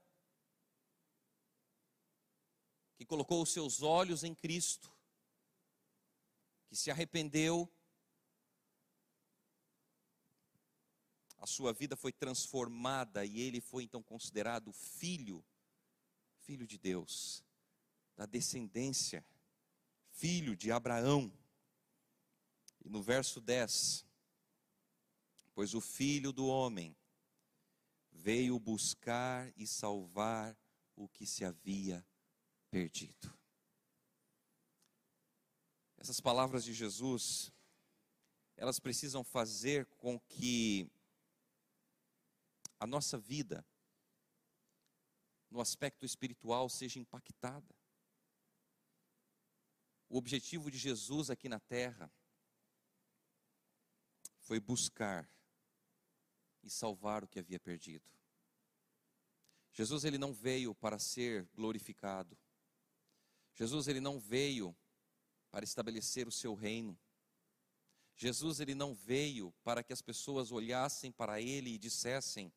que 2.96 3.04
colocou 3.04 3.42
os 3.42 3.52
seus 3.52 3.82
olhos 3.82 4.24
em 4.24 4.34
Cristo, 4.34 4.92
que 6.66 6.76
se 6.76 6.90
arrependeu, 6.90 7.70
a 11.38 11.46
sua 11.46 11.72
vida 11.72 11.96
foi 11.96 12.12
transformada 12.12 13.24
e 13.24 13.40
ele 13.40 13.60
foi 13.60 13.84
então 13.84 14.02
considerado 14.02 14.72
filho, 14.72 15.44
filho 16.40 16.66
de 16.66 16.78
Deus, 16.78 17.44
da 18.16 18.26
descendência, 18.26 19.24
filho 20.10 20.56
de 20.56 20.72
Abraão. 20.72 21.32
E 22.84 22.88
no 22.88 23.02
verso 23.02 23.40
10, 23.40 24.06
pois 25.54 25.74
o 25.74 25.80
filho 25.80 26.32
do 26.32 26.46
homem 26.46 26.96
veio 28.10 28.58
buscar 28.58 29.52
e 29.56 29.66
salvar 29.66 30.56
o 30.94 31.08
que 31.08 31.26
se 31.26 31.44
havia 31.44 32.04
perdido. 32.70 33.36
Essas 35.98 36.20
palavras 36.20 36.64
de 36.64 36.72
Jesus, 36.72 37.52
elas 38.56 38.78
precisam 38.78 39.24
fazer 39.24 39.86
com 39.86 40.18
que 40.20 40.90
a 42.78 42.86
nossa 42.86 43.18
vida 43.18 43.64
no 45.50 45.60
aspecto 45.60 46.04
espiritual 46.04 46.68
seja 46.68 46.98
impactada. 46.98 47.74
O 50.08 50.16
objetivo 50.16 50.70
de 50.70 50.78
Jesus 50.78 51.30
aqui 51.30 51.48
na 51.48 51.58
terra 51.58 52.12
foi 54.40 54.60
buscar 54.60 55.28
e 56.62 56.70
salvar 56.70 57.24
o 57.24 57.28
que 57.28 57.38
havia 57.38 57.58
perdido. 57.58 58.08
Jesus 59.72 60.04
ele 60.04 60.18
não 60.18 60.32
veio 60.32 60.74
para 60.74 60.98
ser 60.98 61.48
glorificado. 61.54 62.36
Jesus 63.54 63.88
ele 63.88 64.00
não 64.00 64.18
veio 64.18 64.76
para 65.50 65.64
estabelecer 65.64 66.28
o 66.28 66.32
seu 66.32 66.54
reino. 66.54 66.98
Jesus 68.14 68.60
ele 68.60 68.74
não 68.74 68.94
veio 68.94 69.52
para 69.62 69.82
que 69.82 69.92
as 69.92 70.00
pessoas 70.00 70.50
olhassem 70.50 71.12
para 71.12 71.40
ele 71.40 71.70
e 71.70 71.78
dissessem: 71.78 72.52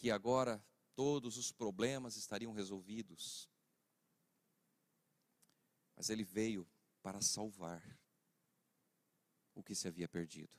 que 0.00 0.10
agora 0.10 0.64
todos 0.94 1.36
os 1.36 1.52
problemas 1.52 2.16
estariam 2.16 2.54
resolvidos. 2.54 3.50
Mas 5.94 6.08
ele 6.08 6.24
veio 6.24 6.66
para 7.02 7.20
salvar 7.20 7.82
o 9.54 9.62
que 9.62 9.74
se 9.74 9.86
havia 9.86 10.08
perdido. 10.08 10.58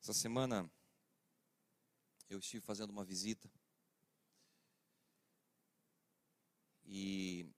Essa 0.00 0.14
semana 0.14 0.70
eu 2.28 2.38
estive 2.38 2.64
fazendo 2.64 2.90
uma 2.90 3.04
visita 3.04 3.50
e 6.84 7.52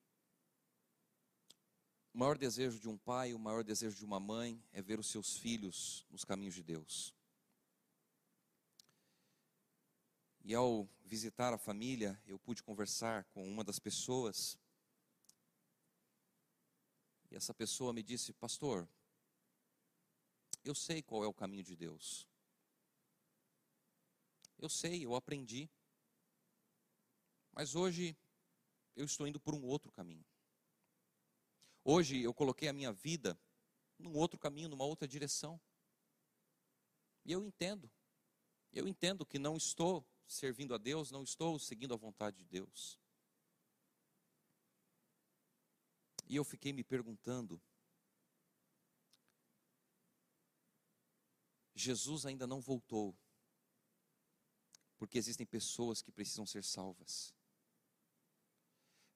o 2.19 2.21
maior 2.21 2.37
desejo 2.37 2.81
de 2.81 2.89
um 2.89 2.99
pai, 2.99 3.33
o 3.33 3.39
maior 3.39 3.63
desejo 3.63 3.97
de 3.97 4.05
uma 4.05 4.19
mãe 4.19 4.61
é 4.73 4.83
ver 4.83 4.99
os 4.99 5.07
seus 5.07 5.37
filhos 5.37 6.05
nos 6.11 6.25
caminhos 6.25 6.57
de 6.57 6.65
Deus. 6.65 7.15
E 10.43 10.53
ao 10.53 10.89
visitar 11.05 11.55
a 11.55 11.59
família, 11.59 12.21
eu 12.27 12.37
pude 12.37 12.61
conversar 12.61 13.23
com 13.27 13.49
uma 13.49 13.63
das 13.63 13.79
pessoas. 13.79 14.59
E 17.31 17.37
essa 17.37 17.55
pessoa 17.55 17.93
me 17.93 18.03
disse: 18.03 18.33
Pastor, 18.33 18.89
eu 20.65 20.75
sei 20.75 21.01
qual 21.01 21.23
é 21.23 21.29
o 21.29 21.33
caminho 21.33 21.63
de 21.63 21.77
Deus. 21.77 22.27
Eu 24.59 24.69
sei, 24.69 25.07
eu 25.07 25.15
aprendi. 25.15 25.71
Mas 27.53 27.77
hoje 27.77 28.17
eu 28.97 29.05
estou 29.05 29.25
indo 29.25 29.39
por 29.39 29.55
um 29.55 29.63
outro 29.63 29.93
caminho. 29.93 30.27
Hoje 31.91 32.21
eu 32.21 32.35
coloquei 32.35 32.69
a 32.69 32.73
minha 32.75 32.93
vida 32.93 33.41
num 33.99 34.15
outro 34.15 34.39
caminho, 34.39 34.69
numa 34.69 34.85
outra 34.85 35.09
direção. 35.09 35.59
E 37.25 37.33
eu 37.33 37.43
entendo. 37.43 37.91
Eu 38.71 38.87
entendo 38.87 39.25
que 39.25 39.39
não 39.39 39.57
estou 39.57 40.07
servindo 40.27 40.75
a 40.75 40.77
Deus, 40.77 41.11
não 41.11 41.23
estou 41.23 41.59
seguindo 41.59 41.95
a 41.95 41.97
vontade 41.97 42.37
de 42.37 42.45
Deus. 42.45 43.01
E 46.27 46.37
eu 46.37 46.45
fiquei 46.45 46.75
me 46.75 46.85
perguntando: 46.85 47.59
Jesus 51.75 52.27
ainda 52.27 52.47
não 52.47 52.61
voltou, 52.61 53.17
porque 54.99 55.17
existem 55.17 55.47
pessoas 55.47 56.03
que 56.03 56.13
precisam 56.13 56.45
ser 56.45 56.65
salvas. 56.65 57.35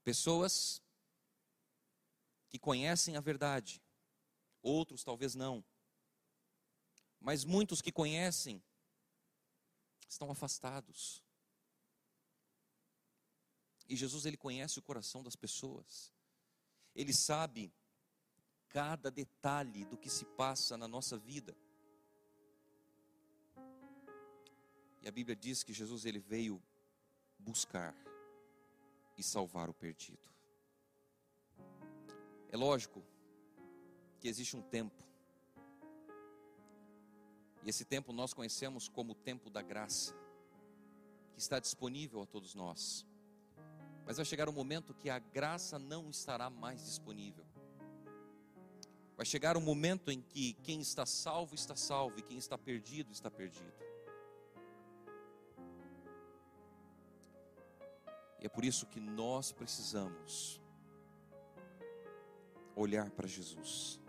Pessoas 0.03 0.82
que 2.53 2.59
conhecem 2.59 3.17
a 3.17 3.21
verdade, 3.21 3.83
outros 4.63 5.03
talvez 5.03 5.35
não. 5.35 5.65
Mas 7.19 7.47
muitos 7.47 7.81
que 7.81 7.91
conhecem 7.91 8.63
estão 10.07 10.31
afastados. 10.31 11.25
E 13.89 13.97
Jesus 13.97 14.27
ele 14.27 14.37
conhece 14.37 14.79
o 14.79 14.83
coração 14.83 15.23
das 15.23 15.35
pessoas. 15.35 16.13
Ele 16.95 17.15
sabe 17.15 17.73
cada 18.69 19.11
detalhe 19.11 19.87
do 19.87 19.97
que 19.97 20.11
se 20.11 20.27
passa 20.27 20.77
na 20.77 20.87
nossa 20.87 21.17
vida. 21.17 21.57
E 25.01 25.09
a 25.09 25.11
Bíblia 25.11 25.35
diz 25.35 25.63
que 25.63 25.73
Jesus 25.73 26.05
ele 26.05 26.19
veio 26.19 26.63
buscar 27.39 27.97
e 29.17 29.23
salvar 29.23 29.71
o 29.71 29.75
perdido. 29.75 30.32
É 32.53 32.57
lógico 32.57 33.03
que 34.21 34.29
existe 34.29 34.55
um 34.55 34.61
tempo. 34.63 35.03
E 37.65 37.71
esse 37.71 37.85
tempo 37.85 38.13
nós 38.13 38.35
conhecemos 38.35 38.89
como 38.89 39.13
o 39.13 39.15
tempo 39.15 39.49
da 39.49 39.63
graça, 39.63 40.15
que 41.33 41.41
está 41.41 41.59
disponível 41.59 42.21
a 42.23 42.27
todos 42.27 42.55
nós. 42.55 43.07
Mas 44.05 44.17
vai 44.19 44.27
chegar 44.27 44.51
um 44.51 44.53
momento 44.53 44.93
que 44.93 45.09
a 45.09 45.19
graça 45.19 45.79
não 45.79 46.11
estará 46.11 46.51
mais 46.51 46.85
disponível. 46.85 47.47
Vai 49.17 49.25
chegar 49.25 49.57
um 49.57 49.61
momento 49.61 50.11
em 50.11 50.21
que 50.21 50.53
quem 50.55 50.81
está 50.81 51.07
salvo 51.07 51.55
está 51.55 51.75
salvo 51.75 52.19
e 52.19 52.23
quem 52.23 52.37
está 52.37 52.59
perdido 52.59 53.13
está 53.13 53.31
perdido. 53.31 53.73
E 58.41 58.45
é 58.45 58.49
por 58.49 58.65
isso 58.65 58.87
que 58.87 59.01
nós 59.01 59.53
precisamos 59.53 60.62
olhar 62.77 63.11
para 63.11 63.27
Jesus. 63.27 64.01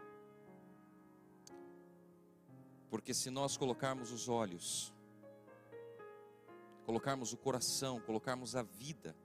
Porque 2.90 3.14
se 3.14 3.30
nós 3.30 3.58
colocarmos 3.58 4.12
os 4.12 4.30
olhos, 4.30 4.94
colocarmos 6.86 7.34
o 7.34 7.38
coração, 7.38 8.00
colocarmos 8.02 8.56
a 8.56 8.62
vida 8.62 9.16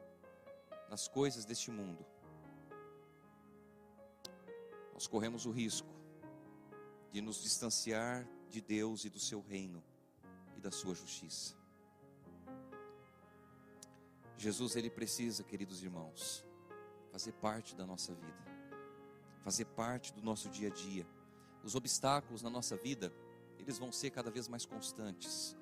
nas 0.88 1.06
coisas 1.06 1.44
deste 1.44 1.70
mundo, 1.70 2.04
nós 4.94 5.06
corremos 5.06 5.46
o 5.46 5.50
risco 5.50 5.94
de 7.12 7.20
nos 7.20 7.42
distanciar 7.42 8.26
de 8.48 8.60
Deus 8.60 9.04
e 9.04 9.10
do 9.10 9.18
seu 9.18 9.40
reino 9.40 9.82
e 10.56 10.60
da 10.60 10.70
sua 10.70 10.94
justiça. 10.94 11.54
Jesus 14.36 14.76
ele 14.76 14.88
precisa, 14.88 15.42
queridos 15.42 15.82
irmãos, 15.82 16.44
fazer 17.10 17.32
parte 17.32 17.74
da 17.74 17.84
nossa 17.84 18.14
vida, 18.14 18.57
fazer 19.38 19.64
parte 19.66 20.12
do 20.12 20.22
nosso 20.22 20.48
dia 20.48 20.68
a 20.68 20.72
dia. 20.72 21.06
Os 21.62 21.74
obstáculos 21.74 22.42
na 22.42 22.50
nossa 22.50 22.76
vida, 22.76 23.12
eles 23.58 23.78
vão 23.78 23.92
ser 23.92 24.10
cada 24.10 24.30
vez 24.30 24.48
mais 24.48 24.64
constantes. 24.64 25.56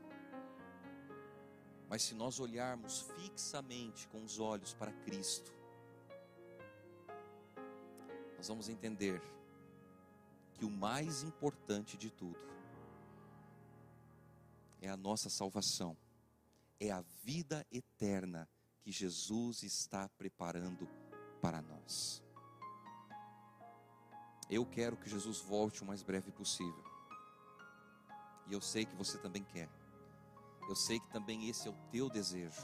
Mas 1.89 2.03
se 2.03 2.15
nós 2.15 2.41
olharmos 2.41 3.03
fixamente 3.17 4.09
com 4.09 4.23
os 4.25 4.39
olhos 4.39 4.75
para 4.75 4.93
Cristo, 4.93 5.55
nós 8.37 8.49
vamos 8.49 8.69
entender 8.69 9.21
que 10.55 10.65
o 10.65 10.71
mais 10.71 11.23
importante 11.23 11.97
de 11.97 12.11
tudo 12.11 12.39
é 14.81 14.89
a 14.89 14.97
nossa 14.97 15.31
salvação, 15.31 15.97
é 16.81 16.91
a 16.91 17.03
vida 17.23 17.67
eterna 17.71 18.49
que 18.81 18.91
Jesus 18.91 19.63
está 19.63 20.09
preparando 20.11 20.89
para 21.41 21.63
nós. 21.63 22.26
Eu 24.49 24.65
quero 24.65 24.97
que 24.97 25.11
Jesus 25.11 25.41
volte 25.41 25.83
o 25.83 25.87
mais 25.87 26.03
breve 26.03 26.31
possível. 26.31 26.85
E 28.47 28.53
eu 28.53 28.61
sei 28.61 28.85
que 28.85 28.95
você 28.95 29.19
também 29.19 29.43
quer. 29.43 29.69
Eu 30.69 30.77
sei 30.77 31.01
que 31.01 31.09
também 31.09 31.49
esse 31.49 31.67
é 31.67 31.71
o 31.71 31.77
teu 31.91 32.09
desejo. 32.09 32.61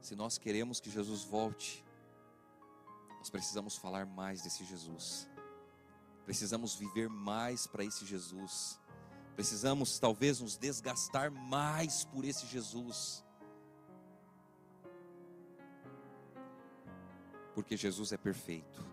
Se 0.00 0.16
nós 0.16 0.38
queremos 0.38 0.80
que 0.80 0.90
Jesus 0.90 1.22
volte, 1.22 1.84
nós 3.18 3.30
precisamos 3.30 3.76
falar 3.76 4.04
mais 4.04 4.42
desse 4.42 4.64
Jesus. 4.64 5.28
Precisamos 6.24 6.74
viver 6.74 7.08
mais 7.08 7.66
para 7.66 7.84
esse 7.84 8.04
Jesus. 8.04 8.80
Precisamos 9.34 9.98
talvez 9.98 10.40
nos 10.40 10.56
desgastar 10.56 11.30
mais 11.30 12.04
por 12.04 12.24
esse 12.24 12.46
Jesus. 12.46 13.21
Porque 17.54 17.76
Jesus 17.76 18.12
é 18.12 18.16
perfeito. 18.16 18.84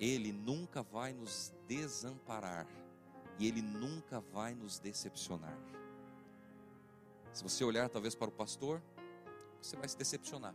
Ele 0.00 0.32
nunca 0.32 0.82
vai 0.82 1.12
nos 1.12 1.52
desamparar 1.68 2.66
e 3.38 3.46
ele 3.46 3.62
nunca 3.62 4.20
vai 4.20 4.54
nos 4.54 4.78
decepcionar. 4.78 5.56
Se 7.32 7.42
você 7.42 7.64
olhar 7.64 7.88
talvez 7.88 8.14
para 8.14 8.28
o 8.28 8.32
pastor, 8.32 8.82
você 9.60 9.76
vai 9.76 9.88
se 9.88 9.96
decepcionar. 9.96 10.54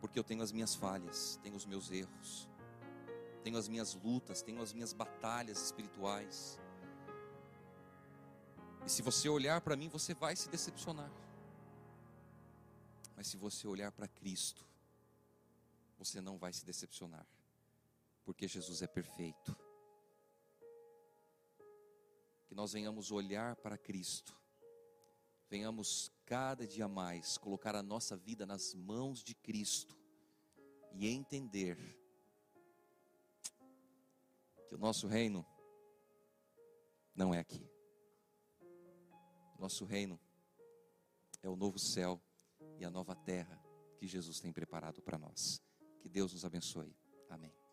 Porque 0.00 0.18
eu 0.18 0.24
tenho 0.24 0.42
as 0.42 0.52
minhas 0.52 0.74
falhas, 0.74 1.38
tenho 1.42 1.56
os 1.56 1.66
meus 1.66 1.90
erros 1.90 2.48
tenho 3.44 3.58
as 3.58 3.68
minhas 3.68 3.94
lutas, 3.94 4.40
tenho 4.40 4.62
as 4.62 4.72
minhas 4.72 4.94
batalhas 4.94 5.62
espirituais. 5.62 6.58
E 8.86 8.90
se 8.90 9.02
você 9.02 9.28
olhar 9.28 9.60
para 9.60 9.76
mim, 9.76 9.88
você 9.90 10.14
vai 10.14 10.34
se 10.34 10.48
decepcionar. 10.48 11.10
Mas 13.16 13.28
se 13.28 13.36
você 13.36 13.66
olhar 13.66 13.92
para 13.92 14.08
Cristo, 14.08 14.66
você 15.96 16.20
não 16.20 16.36
vai 16.36 16.52
se 16.52 16.64
decepcionar, 16.64 17.26
porque 18.24 18.48
Jesus 18.48 18.82
é 18.82 18.86
perfeito. 18.86 19.56
Que 22.46 22.54
nós 22.54 22.72
venhamos 22.72 23.10
olhar 23.10 23.56
para 23.56 23.78
Cristo, 23.78 24.36
venhamos 25.48 26.10
cada 26.26 26.66
dia 26.66 26.88
mais 26.88 27.38
colocar 27.38 27.74
a 27.74 27.82
nossa 27.82 28.16
vida 28.16 28.44
nas 28.44 28.74
mãos 28.74 29.22
de 29.22 29.34
Cristo 29.34 29.96
e 30.92 31.08
entender 31.08 31.76
que 34.68 34.74
o 34.74 34.78
nosso 34.78 35.06
reino 35.06 35.46
não 37.14 37.32
é 37.32 37.38
aqui. 37.38 37.68
Nosso 39.58 39.84
reino 39.84 40.18
é 41.42 41.48
o 41.48 41.56
novo 41.56 41.78
céu 41.78 42.20
e 42.78 42.84
a 42.84 42.90
nova 42.90 43.14
terra 43.14 43.62
que 43.96 44.06
Jesus 44.06 44.40
tem 44.40 44.52
preparado 44.52 45.02
para 45.02 45.18
nós. 45.18 45.62
Que 46.00 46.08
Deus 46.08 46.32
nos 46.32 46.44
abençoe. 46.44 46.94
Amém. 47.28 47.63